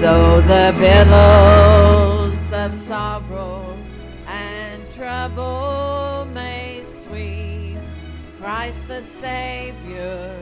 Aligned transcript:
Though 0.00 0.40
the 0.42 0.72
billows 0.78 2.52
of 2.52 2.76
sorrow 2.86 3.76
and 4.28 4.80
trouble 4.94 6.24
may 6.32 6.84
sweep, 7.02 7.78
Christ 8.40 8.86
the 8.86 9.02
Savior 9.20 10.40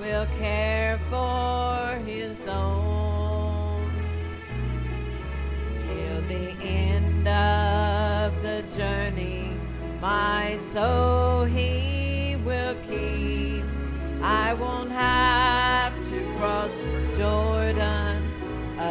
will 0.00 0.26
care 0.40 0.98
for 1.08 2.00
his 2.04 2.48
own 2.48 3.92
till 5.78 6.20
the 6.22 6.50
end 6.60 7.28
of 7.28 8.42
the 8.42 8.64
journey. 8.76 9.52
My 10.00 10.58
soul 10.72 11.44
he 11.44 12.36
will 12.44 12.74
keep. 12.88 13.62
I 14.20 14.52
won't 14.54 14.90
have 14.90 15.65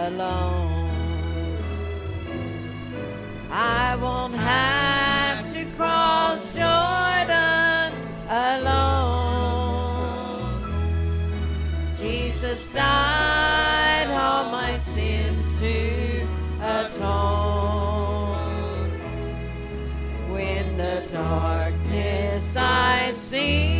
alone. 0.08 0.90
I 3.50 3.96
won't 3.96 4.36
have 4.36 5.52
to 5.54 5.66
cross 5.78 6.42
Jordan 6.54 7.94
alone. 8.30 9.56
Jesus 11.98 12.68
died 12.68 14.08
all 14.12 14.52
my 14.52 14.78
sins 14.78 15.46
to 15.60 16.28
atone. 16.62 18.36
When 20.30 20.78
the 20.78 21.04
darkness 21.12 22.56
I 22.56 23.14
see, 23.14 23.75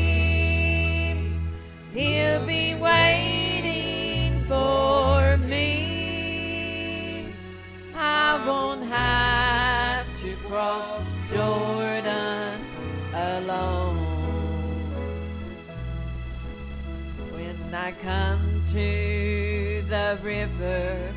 I 17.86 17.92
come 17.92 18.64
to 18.74 19.84
the 19.88 20.18
river 20.24 21.14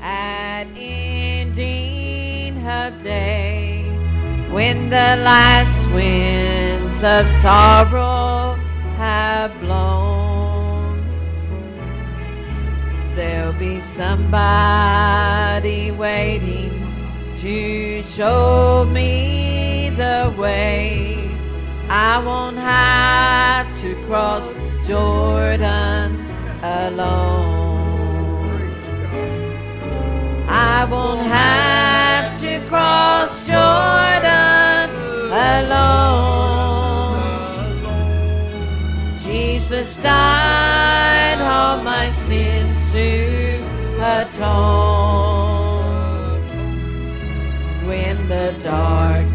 at 0.00 0.68
ending 0.76 2.64
of 2.64 3.02
day, 3.02 3.82
when 4.48 4.88
the 4.88 5.16
last 5.24 5.84
winds 5.90 7.02
of 7.02 7.28
sorrow 7.42 8.54
have 8.98 9.50
blown, 9.62 11.02
there'll 13.16 13.52
be 13.54 13.80
somebody 13.80 14.30
waiting 15.90 16.70
to 17.40 18.00
show 18.04 18.88
me 18.92 19.90
the 19.96 20.32
way. 20.38 21.28
I 21.88 22.22
won't 22.24 22.58
have 22.58 23.66
to 23.80 23.96
cross 24.06 24.46
Jordan 24.86 26.01
alone. 26.62 27.62
I 30.48 30.84
won't 30.90 31.26
have 31.26 32.40
to 32.40 32.60
cross 32.68 33.46
Jordan 33.46 34.90
alone. 35.32 36.52
Jesus 39.20 39.96
died 39.96 41.40
all 41.40 41.82
my 41.82 42.10
sins 42.10 42.92
to 42.92 43.64
atone. 43.98 45.42
When 47.86 48.28
the 48.28 48.54
darkness 48.62 49.31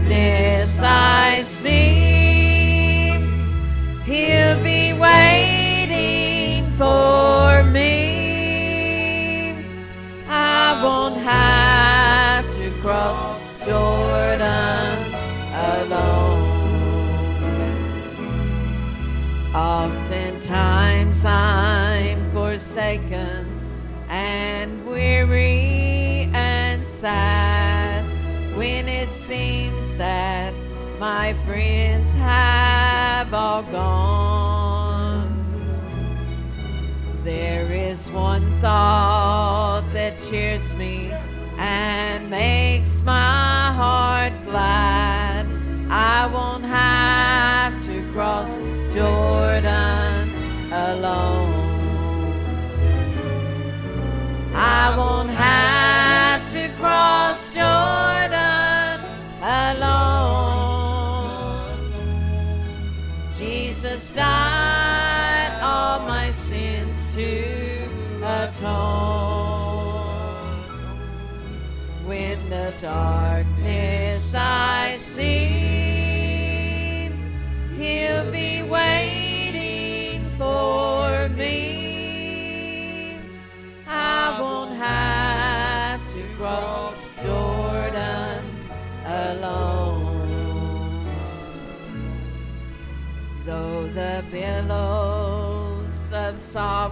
my 31.28 31.34
friends 31.46 32.14
have 32.14 33.34
all 33.34 33.62
gone. 33.64 35.28
There 37.26 37.70
is 37.70 38.10
one 38.12 38.46
thought 38.62 39.84
that 39.92 40.14
cheers 40.30 40.74
me 40.76 41.12
and 41.58 42.30
makes 42.30 43.02
my 43.02 43.74
heart 43.74 44.32
glad. 44.46 45.46
I 45.90 46.28
won't 46.28 46.64
have 46.64 47.74
to 47.88 48.12
cross 48.14 48.50
Jordan 48.94 50.32
alone. 50.72 51.52
I 54.56 54.96
won't 54.96 55.27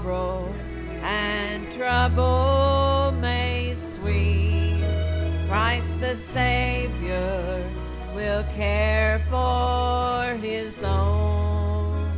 sorrow 0.06 0.54
and 1.02 1.72
trouble 1.74 3.12
may 3.20 3.76
sweep, 3.76 4.84
Christ 5.48 6.00
the 6.00 6.16
Savior 6.34 7.64
will 8.14 8.44
care 8.56 9.22
for 9.30 10.38
his 10.42 10.82
own 10.84 12.12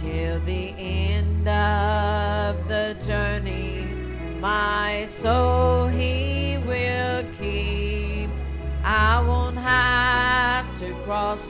till 0.00 0.40
the 0.40 0.74
end 0.78 1.46
of 1.46 2.68
the 2.68 2.96
journey. 3.06 3.86
My 4.40 5.06
soul 5.10 5.88
he 5.88 6.58
will 6.66 7.24
keep. 7.38 8.30
I 8.82 9.22
won't 9.26 9.58
have 9.58 10.66
to 10.80 10.94
cross 11.04 11.40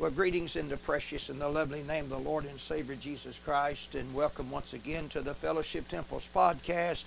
Well, 0.00 0.10
greetings 0.10 0.56
in 0.56 0.70
the 0.70 0.78
precious 0.78 1.28
and 1.28 1.38
the 1.38 1.48
lovely 1.50 1.82
name 1.82 2.04
of 2.04 2.08
the 2.08 2.18
Lord 2.18 2.46
and 2.46 2.58
Savior 2.58 2.94
Jesus 2.94 3.38
Christ, 3.44 3.94
and 3.94 4.14
welcome 4.14 4.50
once 4.50 4.72
again 4.72 5.10
to 5.10 5.20
the 5.20 5.34
Fellowship 5.34 5.88
Temples 5.88 6.26
podcast. 6.34 7.04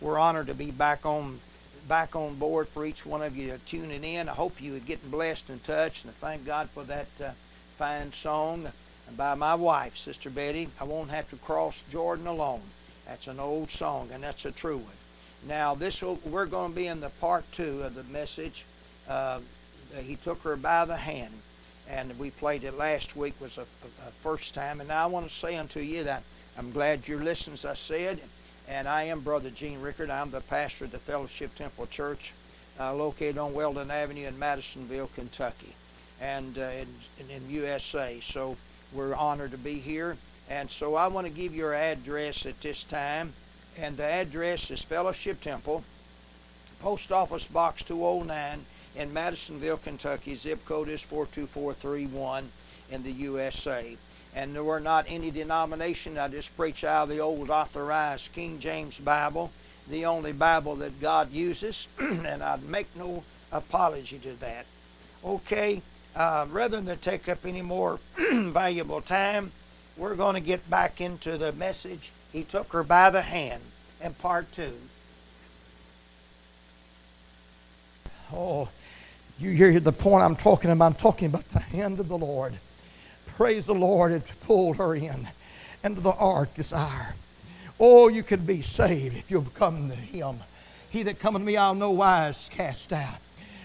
We're 0.00 0.18
honored 0.18 0.48
to 0.48 0.54
be 0.54 0.72
back 0.72 1.06
on 1.06 1.38
back 1.86 2.16
on 2.16 2.34
board 2.34 2.66
for 2.66 2.84
each 2.84 3.06
one 3.06 3.22
of 3.22 3.36
you 3.36 3.60
tuning 3.64 4.02
in. 4.02 4.28
I 4.28 4.32
hope 4.32 4.60
you 4.60 4.74
are 4.74 4.80
getting 4.80 5.08
blessed 5.08 5.50
and 5.50 5.62
touched, 5.62 6.04
and 6.04 6.12
thank 6.16 6.44
God 6.44 6.68
for 6.70 6.82
that 6.82 7.06
uh, 7.24 7.30
fine 7.78 8.12
song 8.12 8.72
by 9.16 9.36
my 9.36 9.54
wife, 9.54 9.96
Sister 9.96 10.28
Betty. 10.28 10.68
I 10.80 10.84
won't 10.84 11.10
have 11.10 11.30
to 11.30 11.36
cross 11.36 11.80
Jordan 11.92 12.26
alone. 12.26 12.62
That's 13.06 13.28
an 13.28 13.38
old 13.38 13.70
song, 13.70 14.08
and 14.12 14.24
that's 14.24 14.44
a 14.44 14.50
true 14.50 14.78
one. 14.78 14.96
Now, 15.46 15.76
this 15.76 16.02
will, 16.02 16.18
we're 16.24 16.46
going 16.46 16.72
to 16.72 16.76
be 16.76 16.88
in 16.88 16.98
the 16.98 17.10
part 17.10 17.44
two 17.52 17.82
of 17.82 17.94
the 17.94 18.02
message. 18.02 18.64
Uh, 19.08 19.38
he 20.04 20.16
took 20.16 20.42
her 20.42 20.56
by 20.56 20.84
the 20.86 20.96
hand, 20.96 21.34
and 21.88 22.18
we 22.18 22.30
played 22.30 22.64
it 22.64 22.76
last 22.76 23.16
week. 23.16 23.34
Was 23.40 23.58
a, 23.58 23.62
a, 23.62 24.08
a 24.08 24.10
first 24.22 24.54
time, 24.54 24.80
and 24.80 24.90
I 24.90 25.06
want 25.06 25.28
to 25.28 25.34
say 25.34 25.56
unto 25.56 25.80
you 25.80 26.04
that 26.04 26.22
I'm 26.58 26.72
glad 26.72 27.08
you're 27.08 27.22
listening, 27.22 27.54
as 27.54 27.64
I 27.64 27.74
said. 27.74 28.20
And 28.68 28.86
I 28.86 29.04
am 29.04 29.20
Brother 29.20 29.50
Gene 29.50 29.80
Rickard. 29.80 30.10
I'm 30.10 30.30
the 30.30 30.40
pastor 30.40 30.84
of 30.84 30.92
the 30.92 30.98
Fellowship 30.98 31.54
Temple 31.54 31.86
Church, 31.86 32.32
uh, 32.78 32.94
located 32.94 33.38
on 33.38 33.54
Weldon 33.54 33.90
Avenue 33.90 34.26
in 34.26 34.38
Madisonville, 34.38 35.10
Kentucky, 35.14 35.74
and 36.20 36.56
uh, 36.56 36.70
in, 37.18 37.30
in 37.30 37.50
USA. 37.50 38.20
So 38.22 38.56
we're 38.92 39.14
honored 39.14 39.50
to 39.50 39.58
be 39.58 39.78
here. 39.78 40.16
And 40.48 40.70
so 40.70 40.94
I 40.94 41.08
want 41.08 41.26
to 41.26 41.32
give 41.32 41.54
your 41.54 41.74
address 41.74 42.46
at 42.46 42.60
this 42.60 42.84
time. 42.84 43.32
And 43.78 43.96
the 43.96 44.04
address 44.04 44.70
is 44.70 44.82
Fellowship 44.82 45.40
Temple, 45.40 45.82
Post 46.80 47.10
Office 47.10 47.46
Box 47.46 47.82
209 47.82 48.64
in 48.96 49.12
Madisonville, 49.12 49.78
Kentucky. 49.78 50.34
Zip 50.34 50.64
code 50.66 50.88
is 50.88 51.00
42431 51.02 52.48
in 52.90 53.02
the 53.02 53.12
USA. 53.12 53.96
And 54.34 54.54
there 54.54 54.64
were 54.64 54.80
not 54.80 55.06
any 55.08 55.30
denomination. 55.30 56.18
I 56.18 56.28
just 56.28 56.56
preach 56.56 56.84
out 56.84 57.04
of 57.04 57.08
the 57.10 57.20
old 57.20 57.50
authorized 57.50 58.32
King 58.32 58.58
James 58.58 58.98
Bible, 58.98 59.50
the 59.88 60.06
only 60.06 60.32
Bible 60.32 60.76
that 60.76 61.00
God 61.00 61.30
uses, 61.32 61.86
and 61.98 62.42
I'd 62.42 62.62
make 62.62 62.94
no 62.96 63.24
apology 63.50 64.18
to 64.18 64.32
that. 64.40 64.66
Okay, 65.24 65.82
uh, 66.16 66.46
rather 66.50 66.80
than 66.80 66.98
take 66.98 67.28
up 67.28 67.44
any 67.44 67.62
more 67.62 68.00
valuable 68.32 69.00
time, 69.00 69.52
we're 69.96 70.14
going 70.14 70.34
to 70.34 70.40
get 70.40 70.68
back 70.70 71.00
into 71.00 71.36
the 71.36 71.52
message. 71.52 72.10
He 72.32 72.42
took 72.42 72.72
her 72.72 72.82
by 72.82 73.10
the 73.10 73.22
hand 73.22 73.62
in 74.02 74.14
part 74.14 74.50
two. 74.52 74.74
Oh, 78.32 78.68
you 79.38 79.50
hear 79.50 79.80
the 79.80 79.92
point 79.92 80.24
I'm 80.24 80.36
talking 80.36 80.70
about. 80.70 80.86
I'm 80.86 80.94
talking 80.94 81.26
about 81.26 81.48
the 81.52 81.60
hand 81.60 82.00
of 82.00 82.08
the 82.08 82.18
Lord. 82.18 82.54
Praise 83.26 83.66
the 83.66 83.74
Lord, 83.74 84.12
it 84.12 84.22
pulled 84.46 84.76
her 84.76 84.94
in 84.94 85.28
into 85.82 86.00
the 86.00 86.12
ark 86.12 86.54
desire. 86.54 87.14
Oh, 87.80 88.08
you 88.08 88.22
could 88.22 88.46
be 88.46 88.62
saved 88.62 89.16
if 89.16 89.30
you'll 89.30 89.42
come 89.54 89.88
to 89.88 89.96
Him. 89.96 90.36
He 90.90 91.02
that 91.04 91.18
cometh 91.18 91.42
to 91.42 91.46
me, 91.46 91.56
I'll 91.56 91.74
no 91.74 91.90
wise 91.90 92.48
cast 92.52 92.92
out. 92.92 93.16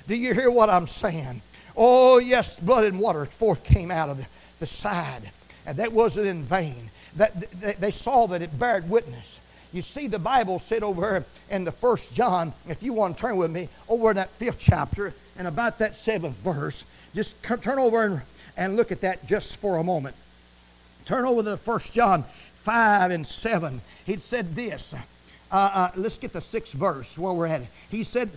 Do 0.08 0.16
you 0.16 0.34
hear 0.34 0.50
what 0.50 0.70
I'm 0.70 0.88
saying? 0.88 1.42
Oh, 1.76 2.18
yes, 2.18 2.58
blood 2.58 2.86
and 2.86 3.00
water 3.00 3.26
forth 3.26 3.64
came 3.64 3.92
out 3.92 4.10
of 4.10 4.18
the, 4.18 4.26
the 4.60 4.66
side. 4.66 5.30
And 5.66 5.78
that 5.78 5.92
wasn't 5.92 6.28
in 6.28 6.44
vain. 6.44 6.90
That, 7.18 7.52
they, 7.60 7.74
they 7.74 7.92
saw 7.92 8.26
that 8.28 8.42
it 8.42 8.58
bared 8.58 8.90
witness. 8.90 9.40
You 9.74 9.82
see, 9.82 10.08
the 10.08 10.20
Bible 10.20 10.60
said 10.60 10.84
over 10.84 11.26
in 11.50 11.64
the 11.64 11.72
first 11.72 12.14
John, 12.14 12.54
if 12.68 12.82
you 12.82 12.94
want 12.94 13.18
to 13.18 13.22
turn 13.22 13.38
with 13.38 13.52
me, 13.52 13.70
over 13.90 14.12
in 14.12 14.16
that 14.16 14.30
fifth 14.32 14.60
chapter 14.60 15.14
and 15.38 15.48
about 15.48 15.80
that 15.80 15.96
seventh 15.96 16.38
verse, 16.38 16.84
just 17.14 17.42
turn 17.44 17.80
over 17.80 18.04
and, 18.04 18.22
and 18.56 18.76
look 18.76 18.92
at 18.92 19.02
that 19.02 19.28
just 19.28 19.58
for 19.58 19.78
a 19.78 19.84
moment. 19.84 20.16
Turn 21.06 21.26
over 21.26 21.44
to 21.44 21.58
first 21.58 21.94
John 21.94 22.24
5 22.64 23.12
and 23.12 23.26
7. 23.26 23.82
He 24.06 24.18
said 24.18 24.56
this. 24.56 24.94
Uh, 25.50 25.56
uh, 25.56 25.92
let's 25.96 26.18
get 26.18 26.34
the 26.34 26.42
sixth 26.42 26.74
verse 26.74 27.18
where 27.18 27.32
we're 27.32 27.48
at. 27.48 27.62
He 27.90 28.04
said, 28.04 28.30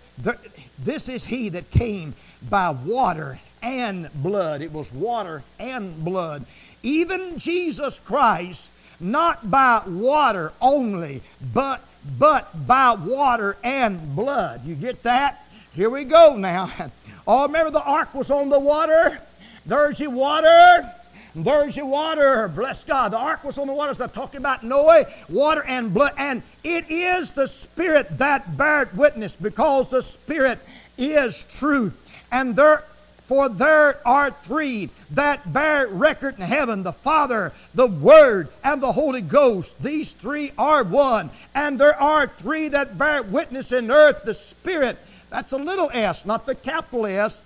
This 0.78 1.08
is 1.08 1.24
he 1.24 1.48
that 1.48 1.70
came 1.72 2.14
by 2.48 2.70
water 2.70 3.40
and 3.62 4.08
blood. 4.14 4.62
It 4.62 4.72
was 4.72 4.92
water 4.92 5.42
and 5.58 6.04
blood. 6.04 6.46
Even 6.82 7.38
Jesus 7.38 7.98
Christ, 7.98 8.70
not 9.00 9.50
by 9.50 9.82
water 9.86 10.52
only, 10.60 11.22
but 11.52 11.82
but 12.18 12.66
by 12.66 12.92
water 12.92 13.56
and 13.62 14.16
blood. 14.16 14.64
You 14.64 14.74
get 14.74 15.02
that? 15.02 15.44
Here 15.74 15.90
we 15.90 16.04
go 16.04 16.36
now. 16.36 16.70
Oh, 17.26 17.42
remember 17.42 17.70
the 17.70 17.84
ark 17.84 18.12
was 18.12 18.28
on 18.30 18.48
the 18.48 18.58
water? 18.58 19.20
There's 19.64 20.00
your 20.00 20.10
water. 20.10 20.90
There's 21.34 21.76
your 21.76 21.86
water. 21.86 22.48
Bless 22.48 22.82
God. 22.82 23.12
The 23.12 23.18
ark 23.18 23.44
was 23.44 23.56
on 23.56 23.68
the 23.68 23.72
water. 23.72 23.94
So 23.94 24.04
I'm 24.04 24.10
talking 24.10 24.38
about 24.38 24.64
Noah, 24.64 25.04
water 25.28 25.62
and 25.62 25.94
blood. 25.94 26.14
And 26.16 26.42
it 26.64 26.90
is 26.90 27.30
the 27.32 27.46
Spirit 27.46 28.18
that 28.18 28.56
beareth 28.56 28.94
witness 28.94 29.36
because 29.36 29.90
the 29.90 30.02
Spirit 30.02 30.58
is 30.98 31.44
truth. 31.44 31.94
And 32.32 32.56
there, 32.56 32.84
for 33.30 33.48
there 33.48 33.96
are 34.04 34.32
three 34.32 34.90
that 35.12 35.52
bear 35.52 35.86
record 35.86 36.34
in 36.36 36.44
heaven 36.44 36.82
the 36.82 36.92
Father, 36.92 37.52
the 37.76 37.86
Word, 37.86 38.48
and 38.64 38.82
the 38.82 38.90
Holy 38.90 39.20
Ghost. 39.20 39.80
These 39.80 40.10
three 40.14 40.50
are 40.58 40.82
one. 40.82 41.30
And 41.54 41.78
there 41.78 41.94
are 41.94 42.26
three 42.26 42.66
that 42.70 42.98
bear 42.98 43.22
witness 43.22 43.70
in 43.70 43.88
earth 43.88 44.24
the 44.24 44.34
Spirit. 44.34 44.98
That's 45.30 45.52
a 45.52 45.58
little 45.58 45.88
s, 45.92 46.26
not 46.26 46.44
the 46.44 46.56
capital 46.56 47.06
S. 47.06 47.40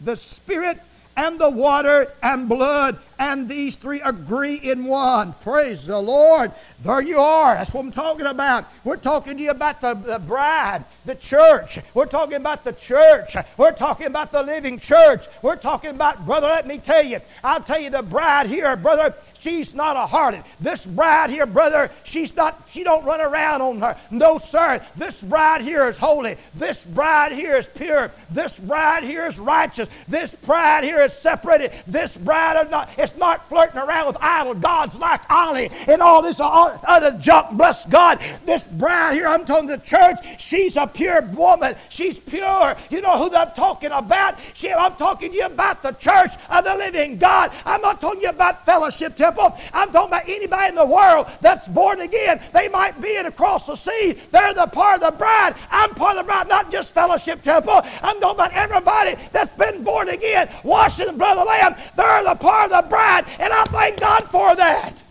The 0.00 0.14
Spirit 0.14 0.80
and 1.18 1.36
the 1.36 1.50
water 1.50 2.06
and 2.22 2.48
blood, 2.48 2.96
and 3.18 3.48
these 3.48 3.74
three 3.74 4.00
agree 4.02 4.54
in 4.54 4.84
one. 4.84 5.32
Praise 5.42 5.84
the 5.84 5.98
Lord. 5.98 6.52
There 6.84 7.02
you 7.02 7.18
are. 7.18 7.56
That's 7.56 7.74
what 7.74 7.84
I'm 7.84 7.90
talking 7.90 8.26
about. 8.26 8.66
We're 8.84 8.98
talking 8.98 9.36
to 9.36 9.42
you 9.42 9.50
about 9.50 9.80
the, 9.80 9.94
the 9.94 10.20
bride, 10.20 10.84
the 11.06 11.16
church. 11.16 11.80
We're 11.92 12.06
talking 12.06 12.36
about 12.36 12.62
the 12.62 12.72
church. 12.72 13.36
We're 13.56 13.72
talking 13.72 14.06
about 14.06 14.30
the 14.30 14.44
living 14.44 14.78
church. 14.78 15.26
We're 15.42 15.56
talking 15.56 15.90
about, 15.90 16.24
brother, 16.24 16.46
let 16.46 16.68
me 16.68 16.78
tell 16.78 17.02
you. 17.02 17.18
I'll 17.42 17.62
tell 17.64 17.80
you 17.80 17.90
the 17.90 18.02
bride 18.02 18.46
here, 18.46 18.76
brother, 18.76 19.12
She's 19.40 19.74
not 19.74 19.96
a 19.96 20.06
harlot. 20.10 20.44
This 20.60 20.84
bride 20.84 21.30
here, 21.30 21.46
brother, 21.46 21.90
she's 22.04 22.34
not, 22.34 22.62
she 22.70 22.84
don't 22.84 23.04
run 23.04 23.20
around 23.20 23.62
on 23.62 23.80
her. 23.80 23.96
No, 24.10 24.38
sir. 24.38 24.84
This 24.96 25.20
bride 25.22 25.62
here 25.62 25.86
is 25.88 25.98
holy. 25.98 26.36
This 26.54 26.84
bride 26.84 27.32
here 27.32 27.56
is 27.56 27.66
pure. 27.66 28.10
This 28.30 28.58
bride 28.58 29.04
here 29.04 29.26
is 29.26 29.38
righteous. 29.38 29.88
This 30.08 30.34
bride 30.34 30.84
here 30.84 31.00
is 31.00 31.12
separated. 31.12 31.72
This 31.86 32.16
bride 32.16 32.64
is 32.64 32.70
not, 32.70 32.90
it's 32.98 33.16
not 33.16 33.48
flirting 33.48 33.78
around 33.78 34.08
with 34.08 34.16
idol 34.20 34.54
gods 34.54 34.98
like 34.98 35.20
Allah 35.30 35.68
and 35.86 36.02
all 36.02 36.22
this 36.22 36.40
other 36.40 37.16
junk. 37.20 37.56
Bless 37.56 37.86
God. 37.86 38.20
This 38.44 38.64
bride 38.64 39.14
here, 39.14 39.28
I'm 39.28 39.44
talking 39.44 39.68
the 39.68 39.78
church, 39.78 40.16
she's 40.38 40.76
a 40.76 40.86
pure 40.86 41.22
woman. 41.22 41.76
She's 41.90 42.18
pure. 42.18 42.76
You 42.90 43.00
know 43.00 43.18
who 43.18 43.34
I'm 43.34 43.52
talking 43.52 43.90
about? 43.92 44.38
She, 44.54 44.72
I'm 44.72 44.96
talking 44.96 45.30
to 45.30 45.36
you 45.36 45.46
about 45.46 45.82
the 45.82 45.92
church 45.92 46.32
of 46.50 46.64
the 46.64 46.74
living 46.74 47.18
God. 47.18 47.52
I'm 47.64 47.80
not 47.80 48.00
talking 48.00 48.20
to 48.20 48.26
you 48.26 48.30
about 48.30 48.64
fellowship 48.66 49.16
temple. 49.16 49.28
I'm 49.72 49.92
talking 49.92 50.08
about 50.08 50.28
anybody 50.28 50.68
in 50.70 50.74
the 50.74 50.86
world 50.86 51.28
that's 51.40 51.68
born 51.68 52.00
again. 52.00 52.40
They 52.52 52.68
might 52.68 53.00
be 53.00 53.16
in 53.16 53.26
across 53.26 53.66
the 53.66 53.76
sea. 53.76 54.12
They're 54.30 54.54
the 54.54 54.66
part 54.66 55.02
of 55.02 55.12
the 55.12 55.18
bride. 55.18 55.54
I'm 55.70 55.94
part 55.94 56.16
of 56.16 56.24
the 56.24 56.24
bride, 56.24 56.48
not 56.48 56.72
just 56.72 56.94
fellowship 56.94 57.42
temple. 57.42 57.82
I'm 58.02 58.20
talking 58.20 58.36
about 58.36 58.52
everybody 58.52 59.16
that's 59.32 59.52
been 59.52 59.84
born 59.84 60.08
again, 60.08 60.48
washed 60.64 61.00
in 61.00 61.06
the 61.06 61.12
blood 61.12 61.38
of 61.38 61.44
the 61.44 61.50
Lamb. 61.50 61.74
They're 61.96 62.24
the 62.24 62.34
part 62.34 62.72
of 62.72 62.84
the 62.84 62.88
bride, 62.88 63.26
and 63.38 63.52
I 63.52 63.64
thank 63.64 64.00
God 64.00 64.24
for 64.30 64.54
that. 64.56 65.02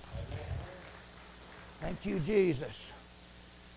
Thank 1.81 2.05
you, 2.05 2.19
Jesus. 2.19 2.87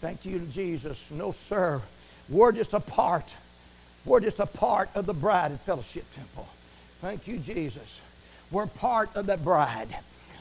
Thank 0.00 0.24
you, 0.24 0.40
Jesus. 0.52 1.10
No, 1.10 1.32
sir. 1.32 1.80
We're 2.28 2.52
just 2.52 2.72
a 2.74 2.80
part. 2.80 3.34
We're 4.04 4.20
just 4.20 4.40
a 4.40 4.46
part 4.46 4.88
of 4.94 5.06
the 5.06 5.12
bride 5.12 5.52
at 5.52 5.60
Fellowship 5.60 6.04
Temple. 6.14 6.48
Thank 7.00 7.26
you, 7.28 7.38
Jesus. 7.38 8.00
We're 8.50 8.66
part 8.66 9.10
of 9.14 9.26
the 9.26 9.36
bride. 9.36 9.94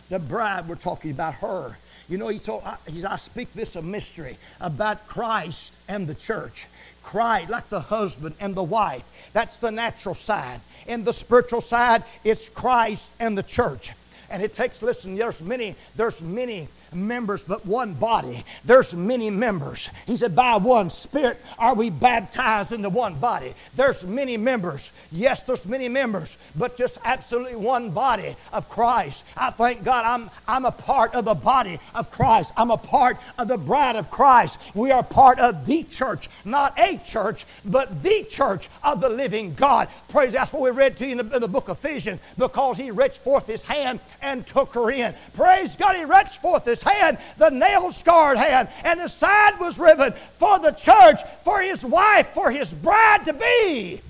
The 0.09 0.19
bride, 0.19 0.67
we're 0.67 0.75
talking 0.75 1.11
about 1.11 1.35
her. 1.35 1.77
You 2.07 2.17
know, 2.17 2.27
he 2.29 2.39
told, 2.39 2.63
I, 2.63 2.77
I 3.07 3.17
speak 3.17 3.53
this 3.53 3.75
a 3.75 3.81
mystery 3.81 4.37
about 4.59 5.07
Christ 5.07 5.73
and 5.87 6.07
the 6.07 6.15
church. 6.15 6.65
Christ, 7.03 7.49
like 7.49 7.69
the 7.69 7.79
husband 7.79 8.35
and 8.39 8.55
the 8.55 8.63
wife. 8.63 9.03
That's 9.33 9.57
the 9.57 9.71
natural 9.71 10.15
side. 10.15 10.61
And 10.87 11.05
the 11.05 11.13
spiritual 11.13 11.61
side, 11.61 12.03
it's 12.23 12.49
Christ 12.49 13.09
and 13.19 13.37
the 13.37 13.43
church. 13.43 13.91
And 14.31 14.43
it 14.43 14.53
takes, 14.53 14.81
listen, 14.81 15.15
there's 15.15 15.41
many, 15.41 15.75
there's 15.95 16.21
many 16.21 16.67
members, 16.93 17.43
but 17.43 17.65
one 17.65 17.93
body. 17.93 18.43
There's 18.65 18.93
many 18.93 19.29
members. 19.29 19.89
He 20.05 20.17
said, 20.17 20.35
by 20.35 20.57
one 20.57 20.89
spirit 20.89 21.41
are 21.57 21.75
we 21.75 21.89
baptized 21.89 22.71
into 22.71 22.89
one 22.89 23.15
body. 23.15 23.53
There's 23.75 24.03
many 24.03 24.37
members. 24.37 24.91
Yes, 25.11 25.43
there's 25.43 25.65
many 25.65 25.89
members, 25.89 26.35
but 26.55 26.77
just 26.77 26.97
absolutely 27.03 27.55
one 27.55 27.91
body 27.91 28.35
of 28.51 28.69
Christ. 28.69 29.23
I 29.35 29.51
thank 29.51 29.83
God 29.83 30.05
I'm, 30.05 30.29
I'm 30.47 30.65
a 30.65 30.71
part 30.71 31.13
of 31.15 31.25
the 31.25 31.33
body 31.33 31.79
of 31.95 32.11
Christ. 32.11 32.53
I'm 32.57 32.71
a 32.71 32.77
part 32.77 33.17
of 33.37 33.47
the 33.47 33.57
bride 33.57 33.95
of 33.95 34.09
Christ. 34.09 34.59
We 34.73 34.91
are 34.91 35.03
part 35.03 35.39
of 35.39 35.65
the 35.65 35.83
church, 35.83 36.29
not 36.45 36.77
a 36.79 36.97
church, 37.05 37.45
but 37.65 38.03
the 38.03 38.25
church 38.29 38.69
of 38.83 39.01
the 39.01 39.09
living 39.09 39.53
God. 39.53 39.89
Praise 40.09 40.33
God. 40.33 40.41
that's 40.41 40.53
what 40.53 40.61
we 40.61 40.71
read 40.71 40.97
to 40.97 41.05
you 41.05 41.19
in 41.19 41.29
the, 41.29 41.35
in 41.35 41.41
the 41.41 41.47
book 41.47 41.69
of 41.69 41.83
Ephesians, 41.83 42.19
because 42.37 42.77
he 42.77 42.91
reached 42.91 43.17
forth 43.17 43.47
his 43.47 43.61
hand 43.61 43.99
and 44.21 44.45
took 44.45 44.73
her 44.73 44.91
in. 44.91 45.13
Praise 45.35 45.75
God, 45.75 45.95
he 45.95 46.05
reached 46.05 46.41
forth 46.41 46.65
his 46.65 46.78
hand, 46.81 47.17
the 47.37 47.49
nail 47.49 47.91
scarred 47.91 48.37
hand, 48.37 48.69
and 48.83 48.99
the 48.99 49.07
side 49.07 49.59
was 49.59 49.79
riven 49.79 50.13
for 50.37 50.59
the 50.59 50.71
church, 50.71 51.19
for 51.43 51.61
his 51.61 51.83
wife, 51.83 52.27
for 52.33 52.51
his 52.51 52.71
bride 52.71 53.25
to 53.25 53.33
be. 53.33 54.01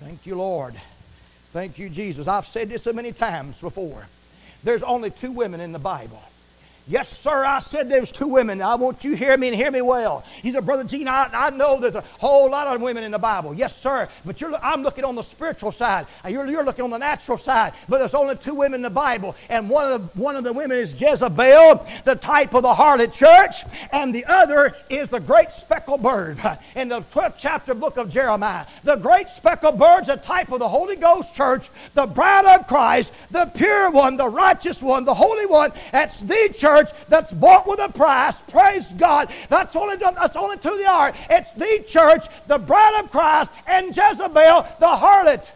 Thank 0.00 0.26
you, 0.26 0.36
Lord. 0.36 0.74
Thank 1.52 1.78
you, 1.78 1.88
Jesus. 1.88 2.28
I've 2.28 2.46
said 2.46 2.68
this 2.68 2.82
so 2.82 2.92
many 2.92 3.12
times 3.12 3.58
before. 3.58 4.06
There's 4.62 4.82
only 4.82 5.10
two 5.10 5.32
women 5.32 5.60
in 5.60 5.72
the 5.72 5.78
Bible. 5.78 6.22
Yes, 6.88 7.18
sir, 7.18 7.44
I 7.44 7.60
said 7.60 7.90
there's 7.90 8.10
two 8.10 8.26
women. 8.26 8.62
I 8.62 8.74
want 8.76 9.04
you 9.04 9.10
to 9.10 9.16
hear 9.16 9.36
me 9.36 9.48
and 9.48 9.56
hear 9.56 9.70
me 9.70 9.82
well. 9.82 10.24
He 10.42 10.50
said, 10.50 10.64
Brother 10.64 10.84
Gene, 10.84 11.06
I, 11.06 11.28
I 11.30 11.50
know 11.50 11.78
there's 11.78 11.94
a 11.94 12.00
whole 12.18 12.50
lot 12.50 12.66
of 12.66 12.80
women 12.80 13.04
in 13.04 13.12
the 13.12 13.18
Bible. 13.18 13.52
Yes, 13.52 13.76
sir, 13.76 14.08
but 14.24 14.42
I'm 14.62 14.82
looking 14.82 15.04
on 15.04 15.14
the 15.14 15.22
spiritual 15.22 15.70
side. 15.70 16.06
You're, 16.26 16.46
you're 16.46 16.64
looking 16.64 16.84
on 16.84 16.90
the 16.90 16.96
natural 16.96 17.36
side. 17.36 17.74
But 17.90 17.98
there's 17.98 18.14
only 18.14 18.36
two 18.36 18.54
women 18.54 18.76
in 18.78 18.82
the 18.82 18.90
Bible. 18.90 19.36
And 19.50 19.68
one 19.68 19.92
of, 19.92 20.14
the, 20.14 20.18
one 20.18 20.34
of 20.34 20.44
the 20.44 20.52
women 20.54 20.78
is 20.78 20.98
Jezebel, 20.98 21.86
the 22.06 22.14
type 22.14 22.54
of 22.54 22.62
the 22.62 22.72
harlot 22.72 23.12
church. 23.12 23.64
And 23.92 24.14
the 24.14 24.24
other 24.24 24.74
is 24.88 25.10
the 25.10 25.20
great 25.20 25.52
speckled 25.52 26.02
bird 26.02 26.38
in 26.74 26.88
the 26.88 27.02
12th 27.02 27.34
chapter 27.36 27.74
book 27.74 27.98
of 27.98 28.08
Jeremiah. 28.08 28.64
The 28.84 28.96
great 28.96 29.28
speckled 29.28 29.78
bird's 29.78 30.08
a 30.08 30.16
type 30.16 30.50
of 30.52 30.60
the 30.60 30.68
Holy 30.68 30.96
Ghost 30.96 31.34
church, 31.34 31.68
the 31.92 32.06
bride 32.06 32.46
of 32.46 32.66
Christ, 32.66 33.12
the 33.30 33.44
pure 33.44 33.90
one, 33.90 34.16
the 34.16 34.28
righteous 34.28 34.80
one, 34.80 35.04
the 35.04 35.12
holy 35.12 35.44
one. 35.44 35.70
That's 35.92 36.20
the 36.20 36.54
church 36.56 36.77
church 36.78 36.94
that's 37.08 37.32
bought 37.32 37.66
with 37.66 37.80
a 37.80 37.88
price. 37.90 38.40
Praise 38.42 38.92
God. 38.94 39.30
That's 39.48 39.74
only, 39.76 39.96
that's 39.96 40.36
only 40.36 40.56
to 40.56 40.70
the 40.70 40.86
art. 40.86 41.16
It's 41.30 41.52
the 41.52 41.84
church, 41.86 42.26
the 42.46 42.58
bride 42.58 43.00
of 43.02 43.10
Christ, 43.10 43.50
and 43.66 43.88
Jezebel, 43.88 44.66
the 44.80 44.86
harlot. 44.86 45.50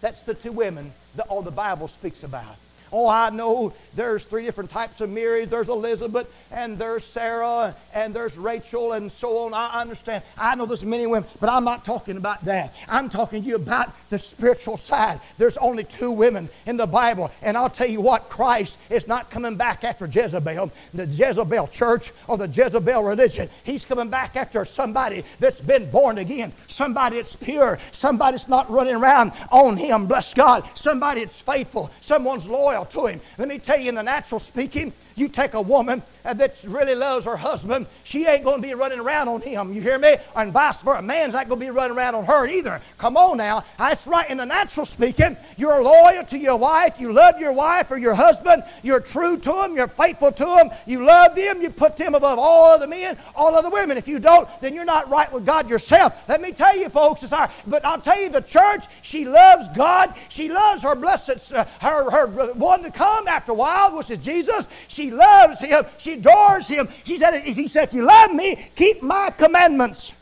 That's 0.00 0.22
the 0.22 0.34
two 0.34 0.52
women 0.52 0.92
that 1.16 1.26
all 1.28 1.42
the 1.42 1.50
Bible 1.50 1.88
speaks 1.88 2.22
about. 2.24 2.56
Oh, 2.92 3.08
I 3.08 3.30
know 3.30 3.72
there's 3.94 4.24
three 4.24 4.44
different 4.44 4.70
types 4.70 5.00
of 5.00 5.08
Marys. 5.08 5.48
There's 5.48 5.70
Elizabeth, 5.70 6.30
and 6.50 6.78
there's 6.78 7.04
Sarah, 7.04 7.74
and 7.94 8.14
there's 8.14 8.36
Rachel, 8.36 8.92
and 8.92 9.10
so 9.10 9.38
on. 9.38 9.54
I 9.54 9.80
understand. 9.80 10.22
I 10.36 10.54
know 10.54 10.66
there's 10.66 10.84
many 10.84 11.06
women, 11.06 11.28
but 11.40 11.48
I'm 11.48 11.64
not 11.64 11.86
talking 11.86 12.18
about 12.18 12.44
that. 12.44 12.74
I'm 12.88 13.08
talking 13.08 13.42
to 13.42 13.48
you 13.48 13.56
about 13.56 13.94
the 14.10 14.18
spiritual 14.18 14.76
side. 14.76 15.20
There's 15.38 15.56
only 15.56 15.84
two 15.84 16.10
women 16.10 16.50
in 16.66 16.76
the 16.76 16.86
Bible, 16.86 17.30
and 17.40 17.56
I'll 17.56 17.70
tell 17.70 17.88
you 17.88 18.02
what, 18.02 18.28
Christ 18.28 18.76
is 18.90 19.08
not 19.08 19.30
coming 19.30 19.56
back 19.56 19.84
after 19.84 20.04
Jezebel, 20.04 20.70
the 20.92 21.06
Jezebel 21.06 21.68
church 21.68 22.12
or 22.28 22.36
the 22.36 22.48
Jezebel 22.48 23.02
religion. 23.02 23.48
He's 23.64 23.86
coming 23.86 24.10
back 24.10 24.36
after 24.36 24.66
somebody 24.66 25.24
that's 25.40 25.60
been 25.60 25.90
born 25.90 26.18
again, 26.18 26.52
somebody 26.68 27.16
that's 27.16 27.36
pure, 27.36 27.78
somebody 27.90 28.36
that's 28.36 28.48
not 28.48 28.70
running 28.70 28.96
around 28.96 29.32
on 29.50 29.78
him, 29.78 30.06
bless 30.06 30.34
God, 30.34 30.68
somebody 30.74 31.24
that's 31.24 31.40
faithful, 31.40 31.90
someone's 32.00 32.46
loyal 32.46 32.81
to 32.90 33.06
him. 33.06 33.20
Let 33.38 33.48
me 33.48 33.58
tell 33.58 33.78
you, 33.78 33.88
in 33.88 33.94
the 33.94 34.02
natural 34.02 34.40
speaking, 34.40 34.92
you 35.14 35.28
take 35.28 35.54
a 35.54 35.62
woman 35.62 36.02
that 36.24 36.62
really 36.66 36.94
loves 36.94 37.26
her 37.26 37.36
husband, 37.36 37.86
she 38.04 38.26
ain't 38.26 38.44
going 38.44 38.62
to 38.62 38.66
be 38.66 38.74
running 38.74 39.00
around 39.00 39.28
on 39.28 39.40
him. 39.40 39.72
You 39.72 39.80
hear 39.80 39.98
me? 39.98 40.16
And 40.36 40.52
vice 40.52 40.80
versa. 40.82 40.98
A 40.98 41.02
man's 41.02 41.32
not 41.32 41.48
going 41.48 41.60
to 41.60 41.66
be 41.66 41.70
running 41.70 41.96
around 41.96 42.14
on 42.14 42.24
her 42.24 42.46
either. 42.46 42.80
Come 42.98 43.16
on 43.16 43.38
now. 43.38 43.64
That's 43.78 44.06
right. 44.06 44.28
In 44.30 44.38
the 44.38 44.46
natural 44.46 44.86
speaking, 44.86 45.36
you're 45.56 45.82
loyal 45.82 46.24
to 46.24 46.38
your 46.38 46.56
wife. 46.56 47.00
You 47.00 47.12
love 47.12 47.40
your 47.40 47.52
wife 47.52 47.90
or 47.90 47.98
your 47.98 48.14
husband. 48.14 48.62
You're 48.82 49.00
true 49.00 49.36
to 49.38 49.64
him. 49.64 49.76
You're 49.76 49.88
faithful 49.88 50.32
to 50.32 50.56
him. 50.58 50.70
You 50.86 51.04
love 51.04 51.34
them. 51.34 51.60
You 51.60 51.70
put 51.70 51.96
them 51.96 52.14
above 52.14 52.38
all 52.38 52.70
other 52.70 52.86
men, 52.86 53.18
all 53.34 53.54
other 53.56 53.70
women. 53.70 53.96
If 53.96 54.06
you 54.06 54.18
don't, 54.18 54.48
then 54.60 54.74
you're 54.74 54.84
not 54.84 55.10
right 55.10 55.30
with 55.32 55.44
God 55.44 55.68
yourself. 55.68 56.28
Let 56.28 56.40
me 56.40 56.52
tell 56.52 56.76
you, 56.76 56.88
folks, 56.88 57.22
it's 57.22 57.32
our, 57.32 57.50
but 57.66 57.84
I'll 57.84 58.00
tell 58.00 58.20
you, 58.20 58.28
the 58.28 58.40
church, 58.40 58.84
she 59.02 59.24
loves 59.24 59.68
God. 59.76 60.14
She 60.28 60.48
loves 60.48 60.82
her 60.82 60.94
blessed, 60.94 61.52
uh, 61.52 61.64
her, 61.80 62.10
her 62.10 62.54
one 62.72 62.82
to 62.82 62.90
come 62.90 63.28
after 63.28 63.52
a 63.52 63.54
while, 63.54 63.96
which 63.96 64.10
is 64.10 64.18
Jesus. 64.18 64.68
She 64.88 65.10
loves 65.10 65.60
him. 65.60 65.84
She 65.98 66.14
adores 66.14 66.68
him. 66.68 66.88
She 67.04 67.18
said, 67.18 67.42
he 67.42 67.68
said, 67.68 67.88
if 67.88 67.94
you 67.94 68.02
love 68.02 68.32
me, 68.32 68.56
keep 68.74 69.02
my 69.02 69.30
commandments. 69.30 70.14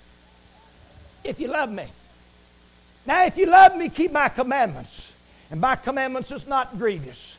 If 1.23 1.39
you 1.39 1.49
love 1.49 1.71
me. 1.71 1.85
Now, 3.07 3.25
if 3.25 3.37
you 3.37 3.47
love 3.47 3.77
me, 3.77 3.89
keep 3.89 4.13
my 4.13 4.29
commandments. 4.29 5.13
And 5.51 5.61
my 5.61 5.77
commandments 5.77 6.31
is 6.33 6.47
not 6.47 6.79
grievous. 6.79 7.37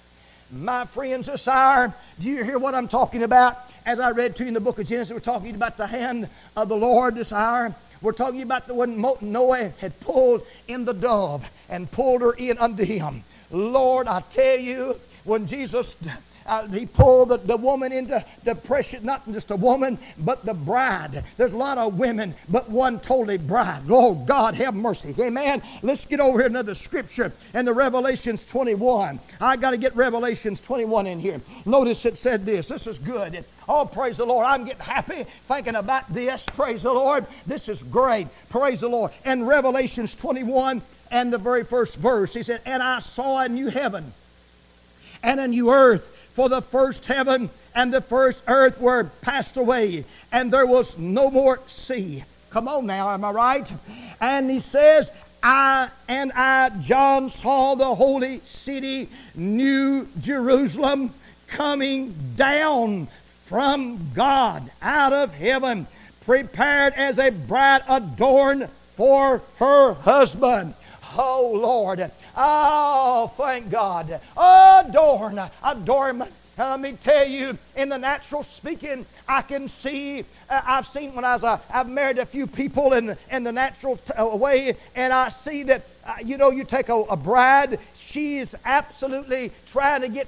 My 0.52 0.86
friends, 0.86 1.28
this 1.28 1.48
hour, 1.48 1.94
do 2.20 2.28
you 2.28 2.44
hear 2.44 2.58
what 2.58 2.76
I'm 2.76 2.88
talking 2.88 3.24
about? 3.24 3.58
As 3.86 4.00
I 4.00 4.12
read 4.12 4.36
to 4.38 4.44
you 4.44 4.50
in 4.50 4.54
the 4.54 4.60
book 4.60 4.80
of 4.80 4.88
Genesis, 4.88 5.14
we're 5.14 5.20
talking 5.20 5.56
about 5.56 5.78
the 5.78 5.88
hand 5.88 6.30
of 6.56 6.70
the 6.70 6.76
Lord 6.76 7.16
this 7.16 7.32
hour. 7.32 7.74
We're 8.02 8.12
talking 8.12 8.42
about 8.42 8.68
the 8.68 8.74
one 8.74 9.02
Noah 9.22 9.70
had 9.80 10.00
pulled 10.00 10.46
in 10.68 10.86
the 10.86 10.94
dove 10.94 11.50
and 11.70 11.90
pulled 11.92 12.22
her 12.22 12.34
in 12.34 12.58
unto 12.58 12.84
him. 12.84 13.24
Lord, 13.52 14.08
I 14.08 14.22
tell 14.32 14.58
you, 14.58 14.96
when 15.24 15.46
Jesus 15.48 15.96
uh, 16.46 16.68
he 16.68 16.86
pulled 16.86 17.30
the, 17.30 17.38
the 17.38 17.58
woman 17.58 17.92
into 17.92 18.24
the 18.44 18.56
precious, 18.56 19.02
not 19.04 19.30
just 19.32 19.52
a 19.52 19.56
woman, 19.56 19.98
but 20.20 20.44
the 20.46 20.54
bride. 20.54 21.24
There's 21.38 21.54
a 21.54 21.58
lot 21.58 21.78
of 21.78 22.00
women, 22.00 22.34
but 22.50 22.70
one 22.70 23.00
totally 23.00 23.38
bride. 23.38 23.86
Lord 23.86 24.26
God, 24.26 24.56
have 24.56 24.76
mercy. 24.76 25.16
Amen. 25.20 25.62
Let's 25.82 26.06
get 26.06 26.20
over 26.20 26.40
here 26.40 26.48
another 26.48 26.76
scripture 26.76 27.32
in 27.54 27.66
the 27.66 27.74
Revelations 27.74 28.46
21. 28.46 29.20
I 29.40 29.56
got 29.56 29.72
to 29.72 29.78
get 29.78 29.96
Revelations 29.96 30.60
21 30.62 31.08
in 31.08 31.20
here. 31.20 31.42
Notice 31.66 32.06
it 32.06 32.18
said 32.18 32.46
this. 32.46 32.68
This 32.68 32.88
is 32.88 33.00
good. 33.00 33.46
Oh, 33.70 33.86
praise 33.86 34.18
the 34.18 34.26
Lord. 34.26 34.46
I'm 34.46 34.66
getting 34.66 34.82
happy 34.82 35.24
thinking 35.48 35.76
about 35.76 36.12
this. 36.14 36.46
Praise 36.48 36.84
the 36.84 36.94
Lord. 36.94 37.26
This 37.46 37.70
is 37.70 37.84
great. 37.84 38.28
Praise 38.50 38.82
the 38.82 38.90
Lord. 38.90 39.12
And 39.24 39.48
Revelations 39.48 40.16
21 40.16 40.82
and 41.12 41.32
the 41.32 41.38
very 41.38 41.64
first 41.64 41.98
verse, 41.98 42.34
he 42.34 42.42
said, 42.42 42.62
And 42.66 42.82
I 42.82 43.00
saw 43.00 43.40
a 43.40 43.50
new 43.50 43.70
heaven 43.70 44.14
and 45.22 45.40
a 45.40 45.48
new 45.48 45.72
earth 45.72 46.08
for 46.34 46.50
the 46.50 46.62
first 46.62 47.06
heaven 47.06 47.50
and 47.76 47.94
the 47.94 48.02
first 48.02 48.44
earth 48.48 48.80
were 48.80 49.06
passed 49.22 49.58
away, 49.58 50.06
and 50.32 50.52
there 50.52 50.66
was 50.66 50.98
no 50.98 51.30
more 51.30 51.60
sea. 51.68 52.24
Come 52.50 52.68
on 52.68 52.86
now, 52.86 53.10
am 53.12 53.24
I 53.24 53.32
right? 53.32 53.74
And 54.20 54.50
he 54.50 54.60
says, 54.60 55.12
I 55.42 55.90
and 56.08 56.32
I, 56.34 56.70
John, 56.82 57.30
saw 57.30 57.76
the 57.76 57.96
holy 57.96 58.42
city, 58.44 59.10
New 59.36 60.08
Jerusalem, 60.20 61.14
coming 61.48 62.14
down 62.36 63.08
from 63.46 64.12
God 64.14 64.70
out 64.82 65.14
of 65.14 65.34
heaven, 65.34 65.88
prepared 66.26 66.94
as 66.94 67.20
a 67.20 67.32
bride 67.32 67.84
adorned 67.88 68.70
for 68.96 69.42
her 69.58 69.94
husband. 69.94 70.74
Oh 71.18 71.52
Lord, 71.54 72.12
Oh, 72.36 73.32
thank 73.38 73.70
God. 73.70 74.20
Adorn, 74.38 75.40
adornment. 75.64 76.32
Let 76.58 76.80
me 76.80 76.94
tell 77.02 77.28
you, 77.28 77.58
in 77.76 77.90
the 77.90 77.98
natural 77.98 78.44
speaking, 78.44 79.06
I 79.28 79.42
can 79.42 79.68
see, 79.68 80.20
uh, 80.50 80.62
I've 80.64 80.86
seen 80.86 81.16
when 81.16 81.26
I 81.26 81.34
was, 81.34 81.44
uh, 81.44 81.58
I've 81.74 81.90
married 81.90 82.20
a 82.20 82.26
few 82.26 82.46
people 82.46 82.94
in, 82.94 83.18
in 83.32 83.44
the 83.44 83.52
natural 83.52 83.98
t- 83.98 84.14
uh, 84.14 84.28
way, 84.36 84.76
and 84.96 85.12
I 85.12 85.30
see 85.30 85.64
that, 85.64 85.88
you 86.24 86.38
know, 86.38 86.52
you 86.52 86.64
take 86.64 86.90
a, 86.90 86.96
a 86.96 87.18
bride, 87.18 87.80
she's 87.96 88.54
absolutely 88.64 89.52
trying 89.66 90.02
to 90.02 90.10
get 90.10 90.28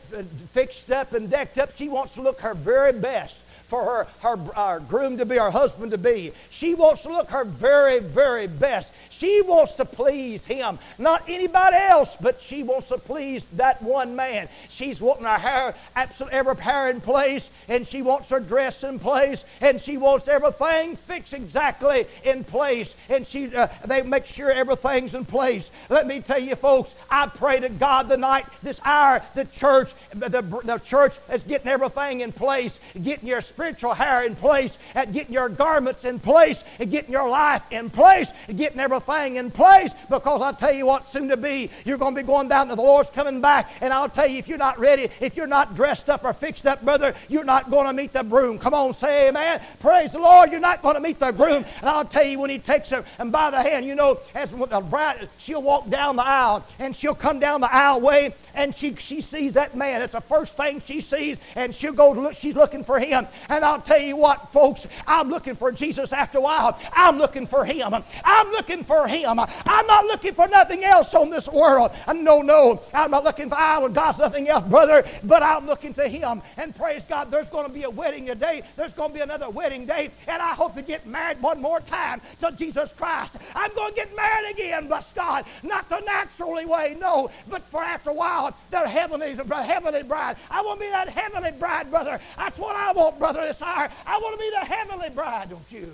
fixed 0.54 0.92
up 0.92 1.14
and 1.14 1.30
decked 1.30 1.60
up. 1.60 1.76
She 1.76 1.88
wants 1.90 2.16
to 2.16 2.22
look 2.24 2.40
her 2.42 2.56
very 2.56 2.94
best 2.94 3.38
for 3.74 3.84
her, 3.86 4.08
her, 4.20 4.38
her 4.54 4.80
groom 4.82 5.18
to 5.18 5.26
be, 5.26 5.36
her 5.36 5.50
husband 5.50 5.90
to 5.90 5.98
be. 5.98 6.32
She 6.52 6.76
wants 6.76 7.02
to 7.02 7.10
look 7.12 7.32
her 7.32 7.44
very, 7.44 7.98
very 7.98 8.46
best. 8.46 8.92
She 9.10 9.42
wants 9.42 9.74
to 9.76 9.86
please 9.86 10.46
him, 10.46 10.78
not 11.00 11.24
anybody 11.28 11.78
else, 11.78 12.16
but 12.22 12.40
she 12.40 12.62
wants 12.62 12.90
to 12.90 13.00
please 13.00 13.46
that 13.54 13.82
one 13.82 14.16
man. 14.16 14.48
She's 14.70 15.02
wanting 15.02 15.26
her 15.26 15.38
hair, 15.38 15.76
absolutely 15.96 16.38
every 16.38 16.56
hair 16.58 16.90
in 16.92 17.02
place, 17.02 17.50
and 17.68 17.88
she 17.88 18.04
wants 18.04 18.30
her 18.30 18.40
dress 18.40 18.84
in 18.84 19.00
place, 19.00 19.44
and 19.62 19.82
she 19.82 19.98
wants 19.98 20.28
everything 20.28 20.96
fixed 20.96 21.34
exactly 21.34 22.06
in 22.24 22.44
place, 22.44 22.96
and 23.10 23.26
she 23.26 23.56
uh, 23.56 23.68
they 23.86 24.02
make 24.02 24.26
sure 24.26 24.52
everything's 24.52 25.16
in 25.16 25.26
place. 25.26 25.72
Let 25.90 26.06
me 26.06 26.20
tell 26.20 26.40
you, 26.40 26.56
folks, 26.56 26.94
I 27.10 27.28
pray 27.28 27.60
to 27.60 27.70
God 27.70 28.10
tonight, 28.10 28.46
this 28.62 28.82
hour, 28.84 29.24
the 29.36 29.46
church, 29.46 29.92
the, 30.14 30.42
the 30.64 30.78
church 30.84 31.18
is 31.32 31.44
getting 31.44 31.70
everything 31.70 32.22
in 32.22 32.32
place, 32.34 32.80
getting 33.02 33.28
your 33.30 33.42
spirit 33.42 33.63
spiritual 33.64 33.94
hair 33.94 34.26
in 34.26 34.36
place, 34.36 34.78
at 34.94 35.14
getting 35.14 35.32
your 35.34 35.48
garments 35.48 36.04
in 36.04 36.20
place, 36.20 36.66
at 36.82 36.90
getting 36.90 37.14
your 37.14 37.30
life 37.30 37.62
in 37.72 37.90
place, 37.90 38.30
at 38.50 38.58
getting 38.58 38.78
everything 38.78 39.38
in 39.38 39.50
place. 39.50 39.94
Because 40.10 40.42
I 40.42 40.52
tell 40.52 40.74
you 40.74 40.86
what, 40.86 41.08
soon 41.08 41.30
to 41.30 41.38
be, 41.38 41.70
you're 41.86 41.98
going 41.98 42.14
to 42.14 42.22
be 42.22 42.28
going 42.28 42.50
down 42.50 42.68
to 42.68 42.76
the 42.76 42.82
Lord's 42.82 43.10
coming 43.12 43.40
back. 43.40 43.72
And 43.80 43.94
I'll 43.94 44.10
tell 44.10 44.28
you, 44.28 44.38
if 44.38 44.50
you're 44.50 44.58
not 44.58 44.78
ready, 44.78 45.08
if 45.22 45.38
you're 45.38 45.48
not 45.48 45.76
dressed 45.76 46.10
up 46.10 46.26
or 46.26 46.34
fixed 46.34 46.68
up, 46.68 46.84
brother, 46.84 47.16
you're 47.30 47.46
not 47.46 47.72
going 47.72 47.88
to 47.88 47.94
meet 47.94 48.12
the 48.12 48.24
groom. 48.24 48.60
Come 48.60 48.74
on, 48.74 48.94
say 48.94 49.30
amen. 49.30 49.62
Praise 49.80 50.12
the 50.12 50.20
Lord, 50.20 50.52
you're 50.52 50.60
not 50.60 50.82
going 50.82 50.96
to 50.96 51.02
meet 51.02 51.20
the 51.20 51.32
groom. 51.32 51.64
And 51.80 51.90
I'll 51.90 52.04
tell 52.04 52.26
you, 52.26 52.40
when 52.40 52.50
he 52.50 52.60
takes 52.60 52.90
her 52.90 53.06
and 53.18 53.32
by 53.32 53.50
the 53.50 53.62
hand, 53.62 53.86
you 53.86 53.96
know, 53.96 54.20
as 54.36 54.52
the 54.52 54.82
bride, 54.82 55.30
she'll 55.38 55.62
walk 55.62 55.90
down 55.90 56.18
the 56.18 56.26
aisle 56.26 56.66
and 56.80 56.94
she'll 56.94 57.16
come 57.16 57.40
down 57.40 57.62
the 57.62 57.68
aisleway 57.68 58.34
and 58.56 58.76
she, 58.76 58.96
she 58.96 59.22
sees 59.22 59.54
that 59.54 59.76
man. 59.76 60.02
It's 60.02 60.14
the 60.14 60.22
first 60.22 60.56
thing 60.56 60.82
she 60.86 61.02
sees, 61.02 61.38
and 61.56 61.74
she'll 61.74 61.94
go 61.94 62.12
look, 62.12 62.36
she's 62.36 62.56
looking 62.56 62.84
for 62.84 63.00
him. 63.00 63.28
And 63.54 63.64
I'll 63.64 63.82
tell 63.82 64.02
you 64.02 64.18
what, 64.18 64.52
folks, 64.52 64.88
I'm 65.06 65.30
looking 65.30 65.56
for 65.56 65.72
Jesus 65.72 66.12
after 66.12 66.40
a 66.40 66.42
while. 66.42 66.78
I'm 66.94 67.18
looking 67.18 67.46
for 67.46 67.64
him. 67.66 67.94
I'm 68.26 68.50
looking 68.50 68.84
for 68.84 69.08
him. 69.08 69.40
I'm 69.40 69.88
not 69.88 70.06
looking 70.06 70.34
for 70.34 70.48
nothing 70.48 70.84
else 70.84 71.14
on 71.14 71.30
this 71.30 71.48
world. 71.48 71.92
No, 72.14 72.42
no, 72.42 72.82
I'm 72.94 73.12
not 73.12 73.24
looking 73.24 73.50
for 73.50 73.56
idol 73.56 73.90
God's 73.90 74.18
nothing 74.18 74.50
else, 74.50 74.66
brother, 74.68 75.06
but 75.24 75.44
I'm 75.44 75.66
looking 75.66 75.94
to 75.96 76.08
him. 76.08 76.42
And 76.58 76.76
praise 76.76 77.04
God, 77.04 77.30
there's 77.30 77.50
going 77.50 77.68
to 77.68 77.72
be 77.72 77.84
a 77.84 77.90
wedding 77.90 78.26
today. 78.26 78.64
There's 78.76 78.94
going 78.94 79.12
to 79.12 79.16
be 79.16 79.22
another 79.22 79.50
wedding 79.50 79.86
day, 79.86 80.10
and 80.28 80.42
I 80.42 80.54
hope 80.56 80.76
to 80.76 80.82
get 80.82 81.06
married 81.06 81.42
one 81.42 81.62
more 81.62 81.80
time 81.80 82.22
to 82.42 82.52
Jesus 82.52 82.92
Christ. 82.94 83.36
I'm 83.56 83.74
going 83.76 83.94
to 83.94 83.96
get 83.96 84.16
married 84.16 84.52
again, 84.52 84.88
but 84.88 85.08
God, 85.16 85.46
not 85.62 85.90
the 85.90 86.00
naturally 86.00 86.66
way, 86.66 86.98
no, 87.00 87.30
but 87.50 87.62
for 87.70 87.82
after 87.84 88.10
a 88.10 88.14
while, 88.14 88.56
the 88.72 88.88
heavenly, 88.88 89.36
heavenly 89.36 90.04
bride. 90.04 90.38
I 90.50 90.62
want 90.62 90.80
to 90.80 90.86
be 90.86 90.92
that 90.92 91.10
heavenly 91.10 91.52
bride, 91.52 91.92
brother. 91.92 92.20
That's 92.38 92.58
what 92.58 92.76
I 92.76 92.92
want, 92.94 93.20
brother, 93.20 93.33
this 93.42 93.62
hour. 93.62 93.90
I 94.06 94.18
want 94.20 94.36
to 94.36 94.40
be 94.40 94.50
the 94.50 94.66
heavenly 94.66 95.10
bride, 95.10 95.50
don't 95.50 95.72
you? 95.72 95.92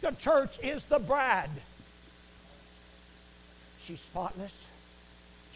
The 0.00 0.12
church 0.12 0.58
is 0.62 0.84
the 0.84 0.98
bride. 0.98 1.50
She's 3.84 4.00
spotless. 4.00 4.66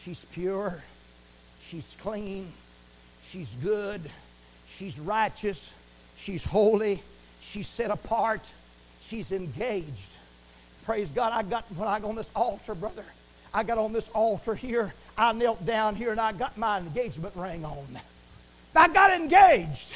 She's 0.02 0.24
pure. 0.32 0.82
She's 1.68 1.94
clean. 2.00 2.52
She's 3.28 3.54
good. 3.62 4.00
She's 4.76 4.98
righteous. 4.98 5.72
She's 6.16 6.44
holy. 6.44 7.02
She's 7.40 7.68
set 7.68 7.90
apart. 7.90 8.40
She's 9.06 9.32
engaged. 9.32 9.86
Praise 10.84 11.08
God. 11.08 11.32
I 11.32 11.42
got, 11.42 11.64
when 11.76 11.88
I 11.88 12.00
got 12.00 12.08
on 12.08 12.16
this 12.16 12.30
altar, 12.34 12.74
brother, 12.74 13.04
I 13.54 13.62
got 13.62 13.78
on 13.78 13.92
this 13.92 14.08
altar 14.10 14.54
here. 14.54 14.92
I 15.16 15.32
knelt 15.32 15.64
down 15.66 15.94
here 15.94 16.10
and 16.10 16.20
I 16.20 16.32
got 16.32 16.56
my 16.56 16.78
engagement 16.78 17.34
ring 17.36 17.64
on. 17.64 17.86
I 18.74 18.88
got 18.88 19.12
engaged. 19.12 19.92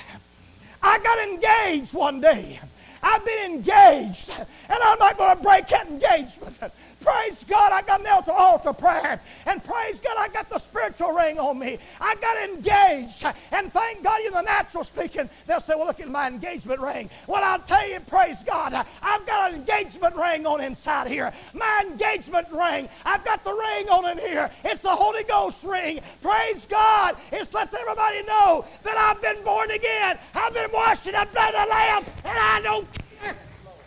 I 0.87 0.99
got 1.01 1.19
engaged 1.19 1.93
one 1.93 2.21
day. 2.21 2.61
I've 3.03 3.25
been 3.25 3.53
engaged, 3.53 4.31
and 4.31 4.47
I'm 4.83 4.99
not 4.99 5.19
going 5.19 5.37
to 5.37 5.43
break 5.43 5.67
that 5.69 5.89
engagement. 5.89 6.57
Praise 7.07 7.45
God, 7.45 7.71
I 7.71 7.83
got 7.83 8.03
nailed 8.03 8.25
to 8.25 8.33
altar 8.33 8.73
prayer. 8.73 9.21
And 9.47 9.63
praise 9.63 10.01
God, 10.01 10.17
I 10.19 10.27
got 10.27 10.51
the 10.51 10.59
spiritual 10.59 11.13
ring 11.13 11.39
on 11.39 11.57
me. 11.57 11.79
I 12.01 12.17
got 12.17 12.37
engaged. 12.51 13.25
And 13.53 13.73
thank 13.73 14.03
God, 14.03 14.21
in 14.27 14.33
the 14.33 14.43
natural 14.43 14.83
speaking, 14.83 15.31
they'll 15.47 15.61
say, 15.61 15.77
well, 15.77 15.87
look 15.87 16.01
at 16.01 16.09
my 16.09 16.27
engagement 16.27 16.81
ring. 16.81 17.09
Well, 17.29 17.45
I'll 17.45 17.61
tell 17.61 17.89
you, 17.89 18.01
praise 18.01 18.43
God, 18.43 18.75
I've 19.03 19.25
got 19.25 19.53
an 19.53 19.61
engagement 19.61 20.17
ring 20.17 20.49
on 20.49 20.61
inside 20.61 21.07
here. 21.07 21.33
My 21.55 21.85
engagement 21.89 22.49
ring. 22.51 22.89
I've 23.05 23.25
got 23.25 23.45
the 23.45 23.53
ring 23.53 23.89
on 23.89 24.11
in 24.11 24.19
here. 24.19 24.51
It's 24.65 24.83
the 24.83 24.91
Holy 24.91 25.23
Ghost 25.23 25.63
ring. 25.63 26.01
Praise 26.23 26.67
God. 26.69 27.17
It 27.31 27.55
lets 27.55 27.73
everybody 27.73 28.25
know 28.25 28.65
that 28.83 28.97
I've 28.97 29.23
been 29.23 29.45
born 29.45 29.71
again. 29.71 30.19
I've 30.35 30.53
been 30.53 30.73
washed 30.73 31.07
in 31.07 31.13
the 31.13 31.29
blood 31.33 31.55
of 31.55 31.67
the 31.67 31.71
Lamb, 31.71 32.05
and 32.25 32.37
I 32.37 32.61
don't 32.63 32.89
care. 33.21 33.37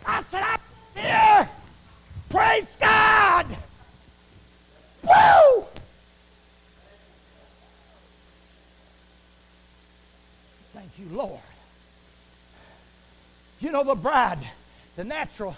I 0.06 0.22
said, 0.22 0.42
I'm 0.42 0.60
here. 0.96 1.50
Praise 2.30 2.76
God! 2.78 3.46
Woo! 5.02 5.64
Thank 10.72 10.90
you, 10.96 11.06
Lord. 11.10 11.40
You 13.58 13.72
know, 13.72 13.82
the 13.82 13.96
bride, 13.96 14.38
the 14.94 15.02
natural, 15.02 15.56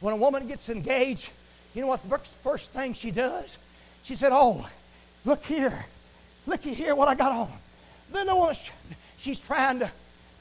when 0.00 0.14
a 0.14 0.16
woman 0.16 0.48
gets 0.48 0.70
engaged, 0.70 1.28
you 1.74 1.82
know 1.82 1.88
what 1.88 2.08
the 2.08 2.18
first 2.42 2.70
thing 2.70 2.94
she 2.94 3.10
does? 3.10 3.58
She 4.02 4.14
said, 4.14 4.32
Oh, 4.32 4.66
look 5.26 5.44
here. 5.44 5.84
Looky 6.46 6.72
here 6.72 6.94
what 6.94 7.08
I 7.08 7.14
got 7.14 7.32
on. 7.32 7.52
Then 8.10 8.26
the 8.26 8.34
woman, 8.34 8.56
she's 9.18 9.38
trying 9.38 9.80
to, 9.80 9.90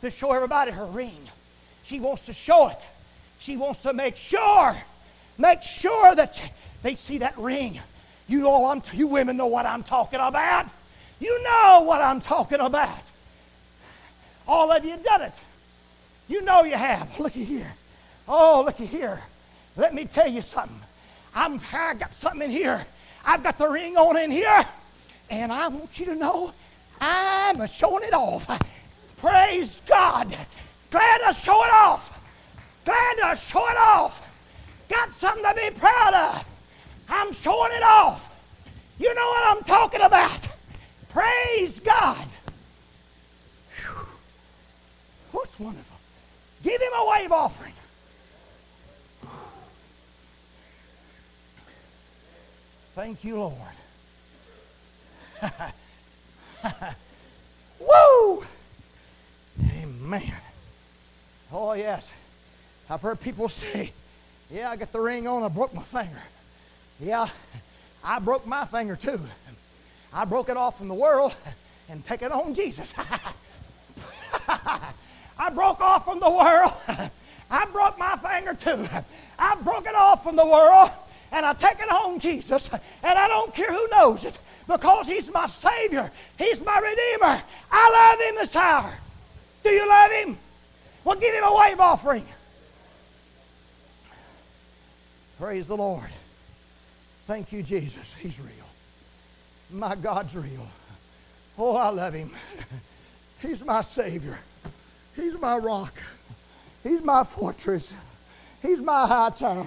to 0.01 0.09
show 0.09 0.31
everybody 0.31 0.71
her 0.71 0.85
ring. 0.85 1.27
She 1.83 1.99
wants 1.99 2.27
to 2.27 2.33
show 2.33 2.69
it. 2.69 2.79
She 3.39 3.57
wants 3.57 3.81
to 3.81 3.91
make 3.91 4.15
sure 4.15 4.77
Make 5.37 5.61
sure 5.61 6.15
that 6.15 6.41
they 6.81 6.95
see 6.95 7.19
that 7.19 7.37
ring. 7.37 7.79
You 8.27 8.41
know, 8.41 8.67
I'm, 8.67 8.81
you 8.93 9.07
women 9.07 9.37
know 9.37 9.47
what 9.47 9.65
I'm 9.65 9.83
talking 9.83 10.19
about. 10.19 10.67
You 11.19 11.43
know 11.43 11.83
what 11.85 12.01
I'm 12.01 12.21
talking 12.21 12.59
about. 12.59 13.03
All 14.47 14.71
of 14.71 14.85
you 14.85 14.97
done 14.97 15.21
it. 15.21 15.33
You 16.27 16.41
know 16.41 16.63
you 16.63 16.75
have. 16.75 17.19
Looky 17.19 17.43
here. 17.43 17.71
Oh, 18.27 18.63
looky 18.65 18.87
here. 18.87 19.21
Let 19.75 19.93
me 19.93 20.05
tell 20.05 20.27
you 20.27 20.41
something. 20.41 20.79
I'm, 21.35 21.61
I 21.71 21.93
got 21.93 22.13
something 22.15 22.41
in 22.41 22.49
here. 22.49 22.85
I've 23.23 23.43
got 23.43 23.59
the 23.59 23.67
ring 23.67 23.97
on 23.97 24.17
in 24.17 24.31
here. 24.31 24.65
And 25.29 25.51
I 25.51 25.67
want 25.67 25.99
you 25.99 26.07
to 26.07 26.15
know 26.15 26.53
I'm 26.99 27.67
showing 27.67 28.03
it 28.03 28.13
off. 28.13 28.47
Praise 29.17 29.81
God. 29.85 30.35
Glad 30.89 31.27
to 31.27 31.33
show 31.33 31.63
it 31.63 31.71
off. 31.71 32.19
Glad 32.83 33.15
to 33.17 33.39
show 33.39 33.67
it 33.69 33.77
off 33.77 34.27
got 34.89 35.13
something 35.13 35.43
to 35.43 35.53
be 35.55 35.69
proud 35.71 36.13
of. 36.13 36.45
I'm 37.09 37.33
showing 37.33 37.71
it 37.71 37.83
off. 37.83 38.31
You 38.99 39.13
know 39.13 39.27
what 39.27 39.57
I'm 39.57 39.63
talking 39.63 40.01
about. 40.01 40.47
Praise 41.09 41.79
God. 41.79 42.27
What's 45.31 45.59
wonderful? 45.59 45.97
Give 46.63 46.81
him 46.81 46.91
a 46.97 47.09
wave 47.09 47.31
offering. 47.31 47.73
Thank 52.95 53.23
you, 53.25 53.37
Lord. 53.37 53.53
Woo! 57.79 58.45
Amen. 59.81 60.33
Oh, 61.51 61.73
yes. 61.73 62.09
I've 62.89 63.01
heard 63.01 63.19
people 63.19 63.49
say, 63.49 63.91
yeah, 64.51 64.69
I 64.69 64.75
got 64.75 64.91
the 64.91 64.99
ring 64.99 65.27
on. 65.27 65.43
I 65.43 65.47
broke 65.47 65.73
my 65.73 65.83
finger. 65.83 66.21
Yeah, 66.99 67.27
I 68.03 68.19
broke 68.19 68.45
my 68.45 68.65
finger 68.65 68.95
too. 68.95 69.19
I 70.13 70.25
broke 70.25 70.49
it 70.49 70.57
off 70.57 70.77
from 70.77 70.87
the 70.87 70.93
world 70.93 71.33
and 71.89 72.05
take 72.05 72.21
it 72.21 72.31
on 72.31 72.53
Jesus. 72.53 72.93
I 75.37 75.49
broke 75.53 75.81
off 75.81 76.05
from 76.05 76.19
the 76.19 76.29
world. 76.29 76.71
I 77.49 77.65
broke 77.65 77.97
my 77.97 78.15
finger 78.17 78.53
too. 78.53 78.87
I 79.37 79.55
broke 79.55 79.87
it 79.87 79.95
off 79.95 80.23
from 80.23 80.35
the 80.35 80.45
world 80.45 80.89
and 81.31 81.45
I 81.45 81.53
take 81.53 81.79
it 81.79 81.89
home 81.89 82.19
Jesus. 82.19 82.69
And 82.71 83.19
I 83.19 83.27
don't 83.27 83.53
care 83.53 83.71
who 83.71 83.87
knows 83.89 84.23
it 84.23 84.37
because 84.67 85.07
He's 85.07 85.31
my 85.31 85.47
Savior. 85.47 86.11
He's 86.37 86.63
my 86.63 86.77
Redeemer. 86.77 87.41
I 87.71 88.13
love 88.15 88.29
Him 88.29 88.35
this 88.35 88.55
hour. 88.55 88.93
Do 89.63 89.69
you 89.69 89.87
love 89.87 90.11
Him? 90.11 90.37
Well, 91.03 91.19
give 91.19 91.33
Him 91.33 91.43
a 91.43 91.55
wave 91.55 91.79
offering. 91.79 92.25
Praise 95.39 95.67
the 95.67 95.75
Lord. 95.75 96.09
Thank 97.27 97.51
you, 97.51 97.61
Jesus. 97.61 98.13
He's 98.19 98.39
real. 98.39 98.51
My 99.71 99.95
God's 99.95 100.35
real. 100.35 100.67
Oh, 101.57 101.75
I 101.75 101.89
love 101.89 102.13
him. 102.13 102.31
He's 103.41 103.63
my 103.63 103.81
Savior. 103.81 104.37
He's 105.15 105.39
my 105.39 105.57
rock. 105.57 105.93
He's 106.83 107.01
my 107.01 107.23
fortress. 107.23 107.95
He's 108.61 108.79
my 108.79 109.07
high 109.07 109.31
tower. 109.31 109.65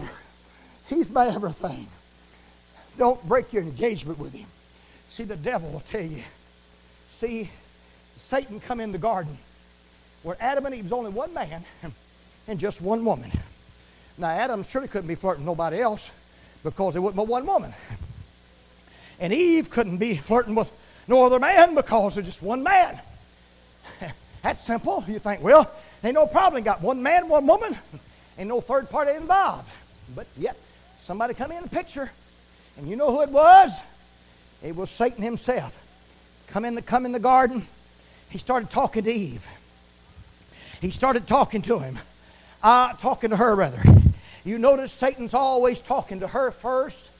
He's 0.88 1.10
my 1.10 1.28
everything. 1.28 1.86
Don't 2.96 3.26
break 3.28 3.52
your 3.52 3.62
engagement 3.62 4.18
with 4.18 4.32
him. 4.32 4.46
See, 5.10 5.24
the 5.24 5.36
devil 5.36 5.70
will 5.70 5.80
tell 5.80 6.02
you. 6.02 6.22
See, 7.08 7.50
Satan 8.18 8.60
come 8.60 8.80
in 8.80 8.92
the 8.92 8.98
garden 8.98 9.36
where 10.22 10.36
Adam 10.40 10.66
and 10.66 10.74
Eve 10.74 10.84
was 10.84 10.92
only 10.92 11.10
one 11.10 11.32
man 11.32 11.64
and 12.46 12.58
just 12.58 12.80
one 12.80 13.04
woman. 13.04 13.30
Now, 14.18 14.30
Adam 14.30 14.64
surely 14.64 14.88
couldn't 14.88 15.06
be 15.06 15.14
flirting 15.14 15.44
with 15.44 15.46
nobody 15.46 15.80
else 15.80 16.10
because 16.64 16.94
there 16.94 17.02
wasn't 17.02 17.16
but 17.16 17.28
one 17.28 17.46
woman. 17.46 17.72
And 19.20 19.32
Eve 19.32 19.70
couldn't 19.70 19.98
be 19.98 20.16
flirting 20.16 20.56
with 20.56 20.70
no 21.06 21.24
other 21.24 21.38
man 21.38 21.74
because 21.74 22.16
there's 22.16 22.26
just 22.26 22.42
one 22.42 22.64
man. 22.64 23.00
That's 24.42 24.60
simple. 24.60 25.04
You 25.06 25.20
think, 25.20 25.42
well, 25.42 25.70
ain't 26.02 26.14
no 26.14 26.26
problem. 26.26 26.64
Got 26.64 26.82
one 26.82 27.02
man, 27.02 27.28
one 27.28 27.46
woman, 27.46 27.78
ain't 28.36 28.48
no 28.48 28.60
third 28.60 28.90
party 28.90 29.12
involved. 29.12 29.68
But 30.14 30.26
yet, 30.36 30.56
somebody 31.02 31.34
come 31.34 31.52
in 31.52 31.62
the 31.62 31.68
picture, 31.68 32.10
and 32.76 32.88
you 32.88 32.96
know 32.96 33.10
who 33.10 33.22
it 33.22 33.30
was? 33.30 33.72
It 34.62 34.74
was 34.74 34.90
Satan 34.90 35.22
himself. 35.22 35.72
Come 36.48 36.64
in 36.64 36.74
the 36.74 36.82
come 36.82 37.06
in 37.06 37.12
the 37.12 37.20
garden. 37.20 37.66
He 38.30 38.38
started 38.38 38.68
talking 38.70 39.04
to 39.04 39.12
Eve. 39.12 39.46
he 40.80 40.90
started 40.90 41.26
talking 41.26 41.62
to 41.62 41.78
him. 41.78 41.98
Uh, 42.62 42.92
talking 42.94 43.30
to 43.30 43.36
her, 43.36 43.54
rather. 43.54 43.80
You 44.48 44.58
notice 44.58 44.92
Satan's 44.92 45.34
always 45.34 45.78
talking 45.78 46.20
to 46.20 46.26
her 46.26 46.52
first. 46.52 47.10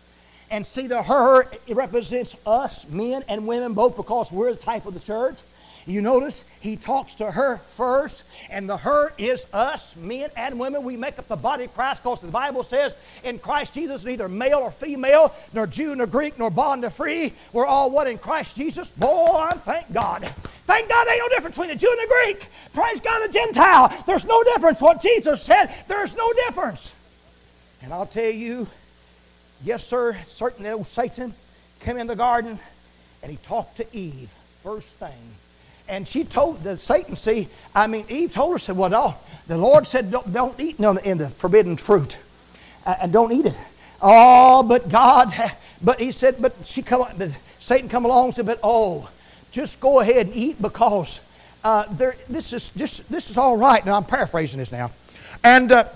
And 0.50 0.66
see, 0.66 0.86
the 0.86 1.02
her 1.02 1.42
it 1.66 1.76
represents 1.76 2.34
us, 2.46 2.88
men 2.88 3.22
and 3.28 3.46
women, 3.46 3.74
both 3.74 3.96
because 3.96 4.32
we're 4.32 4.54
the 4.54 4.58
type 4.58 4.86
of 4.86 4.94
the 4.94 5.00
church. 5.00 5.36
You 5.86 6.00
notice 6.00 6.42
he 6.60 6.76
talks 6.76 7.16
to 7.16 7.30
her 7.30 7.58
first, 7.76 8.24
and 8.48 8.68
the 8.68 8.78
her 8.78 9.12
is 9.18 9.44
us, 9.52 9.94
men 9.96 10.30
and 10.38 10.58
women. 10.58 10.84
We 10.84 10.96
make 10.96 11.18
up 11.18 11.28
the 11.28 11.36
body 11.36 11.64
of 11.64 11.74
Christ 11.74 12.02
because 12.02 12.20
the 12.20 12.28
Bible 12.28 12.62
says 12.62 12.96
in 13.24 13.38
Christ 13.38 13.74
Jesus, 13.74 14.04
neither 14.04 14.28
male 14.30 14.60
or 14.60 14.70
female, 14.70 15.34
nor 15.52 15.66
Jew 15.66 15.94
nor 15.96 16.06
Greek, 16.06 16.38
nor 16.38 16.48
bond 16.50 16.80
nor 16.80 16.88
free. 16.90 17.34
We're 17.52 17.66
all 17.66 17.90
one 17.90 18.06
in 18.06 18.16
Christ 18.16 18.56
Jesus. 18.56 18.90
Boy, 18.92 19.50
thank 19.66 19.92
God. 19.92 20.32
Thank 20.66 20.88
God 20.88 21.04
there 21.04 21.14
ain't 21.14 21.22
no 21.24 21.28
difference 21.28 21.56
between 21.56 21.76
the 21.76 21.76
Jew 21.76 21.90
and 21.90 22.00
the 22.00 22.14
Greek. 22.14 22.48
Praise 22.72 23.00
God, 23.00 23.28
the 23.28 23.32
Gentile. 23.32 23.92
There's 24.06 24.24
no 24.24 24.42
difference. 24.44 24.80
What 24.80 25.02
Jesus 25.02 25.42
said, 25.42 25.74
there's 25.88 26.16
no 26.16 26.32
difference. 26.46 26.94
And 27.82 27.92
I'll 27.92 28.06
tell 28.06 28.30
you, 28.30 28.66
yes, 29.64 29.86
sir, 29.86 30.16
certainly 30.26 30.70
old 30.70 30.86
Satan 30.86 31.34
came 31.80 31.96
in 31.96 32.06
the 32.06 32.16
garden 32.16 32.58
and 33.22 33.30
he 33.30 33.38
talked 33.38 33.76
to 33.76 33.96
Eve 33.96 34.30
first 34.62 34.88
thing 34.88 35.34
and 35.88 36.06
she 36.06 36.24
told 36.24 36.62
the 36.62 36.76
Satan, 36.76 37.16
see, 37.16 37.48
I 37.74 37.86
mean, 37.86 38.04
Eve 38.08 38.32
told 38.32 38.52
her, 38.52 38.58
said, 38.58 38.76
well, 38.76 38.90
no, 38.90 39.14
the 39.46 39.56
Lord 39.56 39.86
said, 39.86 40.10
don't, 40.10 40.32
don't 40.32 40.58
eat 40.60 40.78
none 40.78 40.98
in 40.98 41.18
the 41.18 41.30
forbidden 41.30 41.76
fruit, 41.76 42.16
uh, 42.84 42.96
and 43.00 43.12
don't 43.12 43.32
eat 43.32 43.46
it. 43.46 43.56
Oh, 44.02 44.62
but 44.62 44.88
God, 44.88 45.32
but 45.82 45.98
he 45.98 46.12
said, 46.12 46.36
but 46.40 46.54
she 46.64 46.82
come, 46.82 47.06
but 47.16 47.30
Satan 47.58 47.88
come 47.88 48.04
along 48.04 48.26
and 48.26 48.34
said, 48.36 48.46
but 48.46 48.60
oh, 48.62 49.08
just 49.50 49.80
go 49.80 50.00
ahead 50.00 50.26
and 50.26 50.36
eat 50.36 50.60
because 50.60 51.20
uh, 51.64 51.84
there, 51.92 52.16
this 52.28 52.52
is 52.52 52.70
just 52.76 53.08
this 53.10 53.30
is 53.30 53.36
all 53.36 53.56
right. 53.56 53.84
Now 53.84 53.96
I'm 53.96 54.04
paraphrasing 54.04 54.58
this 54.58 54.70
now, 54.70 54.92
and 55.42 55.72
uh, 55.72 55.88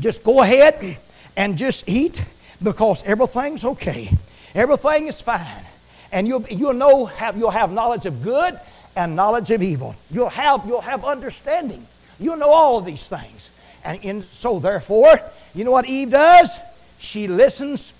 just 0.00 0.22
go 0.22 0.42
ahead 0.42 0.98
and 1.36 1.56
just 1.56 1.88
eat 1.88 2.22
because 2.62 3.02
everything's 3.04 3.64
okay, 3.64 4.10
everything 4.54 5.06
is 5.06 5.20
fine, 5.20 5.64
and 6.12 6.26
you'll 6.26 6.46
you'll 6.48 6.74
know 6.74 7.06
have 7.06 7.36
you'll 7.36 7.50
have 7.50 7.72
knowledge 7.72 8.06
of 8.06 8.22
good 8.22 8.58
and 8.98 9.14
knowledge 9.14 9.50
of 9.50 9.62
evil. 9.62 9.94
You'll 10.10 10.28
have, 10.28 10.66
you'll 10.66 10.80
have 10.80 11.04
understanding. 11.04 11.86
You'll 12.18 12.36
know 12.36 12.50
all 12.50 12.78
of 12.78 12.84
these 12.84 13.06
things. 13.06 13.48
And 13.84 14.02
in, 14.02 14.22
so, 14.24 14.58
therefore, 14.58 15.20
you 15.54 15.64
know 15.64 15.70
what 15.70 15.86
Eve 15.86 16.10
does? 16.10 16.50
She 16.98 17.28
listens 17.28 17.92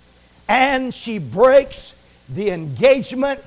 and 0.49 0.93
she 0.93 1.19
breaks 1.19 1.95
the 2.29 2.51
engagement 2.51 3.41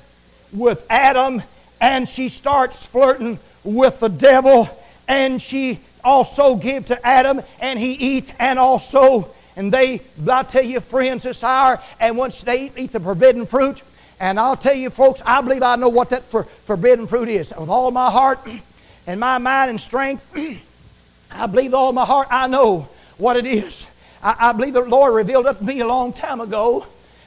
with 0.53 0.85
Adam 0.89 1.43
and 1.81 2.07
she 2.07 2.29
starts 2.29 2.85
flirting 2.85 3.37
with 3.63 3.99
the 3.99 4.07
devil 4.07 4.69
and 5.07 5.41
she 5.41 5.79
also 6.03 6.55
give 6.55 6.87
to 6.87 7.07
Adam 7.07 7.41
and 7.59 7.79
he 7.79 7.93
eat 7.93 8.33
and 8.39 8.59
also 8.59 9.31
and 9.55 9.71
they 9.71 10.01
I 10.29 10.43
tell 10.43 10.63
you 10.63 10.79
friends 10.79 11.23
this 11.23 11.43
hour 11.43 11.81
and 11.99 12.17
once 12.17 12.41
they 12.43 12.71
eat, 12.77 12.91
the 12.91 12.99
forbidden 12.99 13.45
fruit 13.45 13.81
and 14.21 14.39
I'll 14.39 14.55
tell 14.55 14.75
you, 14.75 14.91
folks, 14.91 15.19
I 15.25 15.41
believe 15.41 15.63
I 15.63 15.75
know 15.77 15.89
what 15.89 16.11
that 16.11 16.23
for, 16.25 16.43
forbidden 16.43 17.07
fruit 17.07 17.27
is. 17.27 17.51
With 17.57 17.69
all 17.69 17.89
my 17.89 18.11
heart 18.11 18.39
and 19.07 19.19
my 19.19 19.39
mind 19.39 19.71
and 19.71 19.81
strength, 19.81 20.23
I 21.31 21.47
believe 21.47 21.73
all 21.73 21.91
my 21.91 22.05
heart 22.05 22.27
I 22.29 22.45
know 22.45 22.87
what 23.17 23.35
it 23.35 23.47
is. 23.47 23.87
I, 24.21 24.35
I 24.39 24.51
believe 24.51 24.73
the 24.73 24.81
Lord 24.81 25.15
revealed 25.15 25.47
it 25.47 25.57
to 25.57 25.63
me 25.63 25.79
a 25.79 25.87
long 25.87 26.13
time 26.13 26.39
ago. 26.39 26.85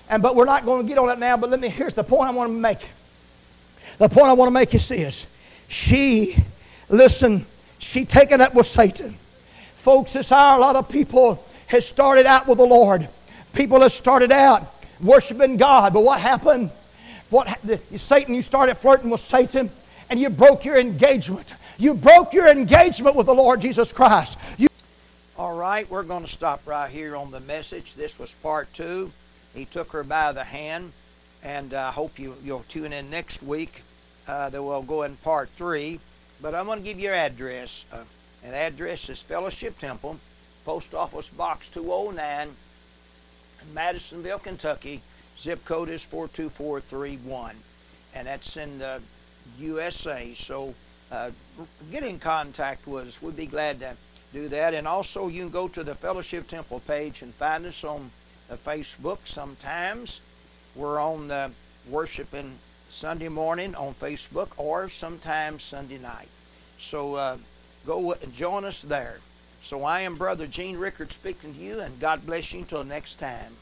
And 0.09 0.23
but 0.23 0.37
we're 0.37 0.45
not 0.45 0.65
going 0.65 0.83
to 0.83 0.89
get 0.89 0.99
on 0.99 1.09
that 1.09 1.19
now. 1.19 1.37
But 1.37 1.51
let 1.51 1.59
me 1.59 1.69
here's 1.69 1.95
the 1.95 2.05
point 2.05 2.29
I 2.29 2.31
want 2.31 2.51
to 2.51 2.55
make. 2.55 2.87
The 3.99 4.09
point 4.09 4.27
I 4.27 4.33
want 4.35 4.49
to 4.49 4.53
make 4.53 4.73
is 4.73 4.87
this. 4.87 5.27
She, 5.67 6.37
listen, 6.89 7.45
she 7.85 8.05
taken 8.05 8.41
up 8.41 8.55
with 8.55 8.67
Satan. 8.67 9.15
Folks, 9.77 10.15
this 10.15 10.33
hour 10.33 10.57
a 10.57 10.61
lot 10.61 10.75
of 10.75 10.89
people 10.89 11.45
has 11.67 11.87
started 11.87 12.27
out 12.27 12.47
with 12.47 12.59
the 12.59 12.65
Lord. 12.65 13.09
People 13.53 13.83
have 13.83 13.93
started 13.93 14.33
out 14.33 14.73
worshiping 15.01 15.59
God. 15.59 15.93
But 15.93 16.03
what 16.03 16.19
happened? 16.19 16.71
What 17.31 17.59
the, 17.63 17.79
Satan? 17.99 18.35
You 18.35 18.43
started 18.43 18.77
flirting 18.77 19.11
with 19.11 19.21
Satan, 19.21 19.71
and 20.09 20.19
you 20.19 20.31
broke 20.31 20.65
your 20.65 20.77
engagement. 20.77 21.53
You 21.79 21.95
broke 21.95 22.33
your 22.33 22.49
engagement 22.49 23.17
with 23.17 23.27
the 23.27 23.35
Lord 23.35 23.61
Jesus 23.61 23.93
Christ. 23.93 24.39
You 24.57 24.69
All 25.37 25.55
right, 25.55 25.89
we're 25.91 26.05
going 26.05 26.25
to 26.25 26.31
stop 26.31 26.63
right 26.67 26.91
here 26.91 27.15
on 27.15 27.31
the 27.31 27.41
message. 27.41 27.95
This 27.95 28.19
was 28.19 28.33
part 28.43 28.73
two. 28.73 29.13
He 29.55 29.67
took 29.67 29.93
her 29.93 30.03
by 30.03 30.33
the 30.33 30.45
hand, 30.45 30.93
and 31.43 31.75
I 31.75 31.89
uh, 31.89 31.91
hope 31.93 32.19
you, 32.19 32.35
you'll 32.43 32.65
tune 32.69 32.93
in 32.93 33.11
next 33.11 33.43
week. 33.43 33.83
Uh, 34.27 34.49
that 34.49 34.63
we'll 34.63 34.83
go 34.83 35.03
in 35.03 35.17
part 35.17 35.51
three. 35.51 36.01
But 36.41 36.55
I'm 36.55 36.67
going 36.67 36.79
to 36.81 36.85
give 36.85 36.99
you 36.99 37.07
your 37.07 37.15
address. 37.15 37.85
Uh, 37.93 38.05
and 38.45 38.55
address 38.55 39.09
is 39.09 39.21
Fellowship 39.21 39.79
Temple, 39.79 40.19
Post 40.65 40.95
Office 40.95 41.29
Box 41.29 41.69
209, 41.71 42.51
Madisonville, 43.73 44.39
Kentucky. 44.39 45.01
Zip 45.39 45.65
code 45.65 45.89
is 45.89 46.03
42431, 46.05 47.57
and 48.15 48.27
that's 48.27 48.57
in 48.57 48.79
the 48.79 49.01
USA. 49.59 50.33
So 50.35 50.75
uh, 51.11 51.31
get 51.91 52.05
in 52.05 52.19
contact 52.19 52.87
with 52.87 53.09
us. 53.09 53.23
We'd 53.23 53.37
be 53.37 53.47
glad 53.47 53.81
to 53.81 53.97
do 54.33 54.49
that. 54.49 54.75
And 54.75 54.87
also, 54.87 55.29
you 55.29 55.45
can 55.45 55.51
go 55.51 55.69
to 55.69 55.83
the 55.83 55.95
Fellowship 55.95 56.47
Temple 56.49 56.81
page 56.81 57.23
and 57.23 57.35
find 57.35 57.67
us 57.67 57.83
on 57.83 58.11
Facebook 58.67 59.19
sometimes. 59.25 60.21
We're 60.75 61.01
on 61.01 61.29
the 61.29 61.51
worshiping 61.89 62.59
Sunday 62.95 63.29
morning 63.29 63.75
on 63.75 63.93
Facebook 63.93 64.51
or 64.57 64.89
sometimes 64.89 65.65
Sunday 65.65 65.99
night. 65.99 66.29
So 66.79 67.17
uh, 67.17 67.39
go 67.85 68.13
and 68.13 68.33
join 68.33 68.65
us 68.65 68.83
there. 68.83 69.19
So 69.65 69.83
I 69.83 70.03
am 70.03 70.15
Brother 70.15 70.47
Gene 70.47 70.77
Rickard 70.77 71.13
speaking 71.13 71.55
to 71.55 71.61
you, 71.61 71.81
and 71.81 71.99
God 71.99 72.25
bless 72.25 72.53
you 72.53 72.61
until 72.61 72.85
next 72.85 73.19
time. 73.19 73.57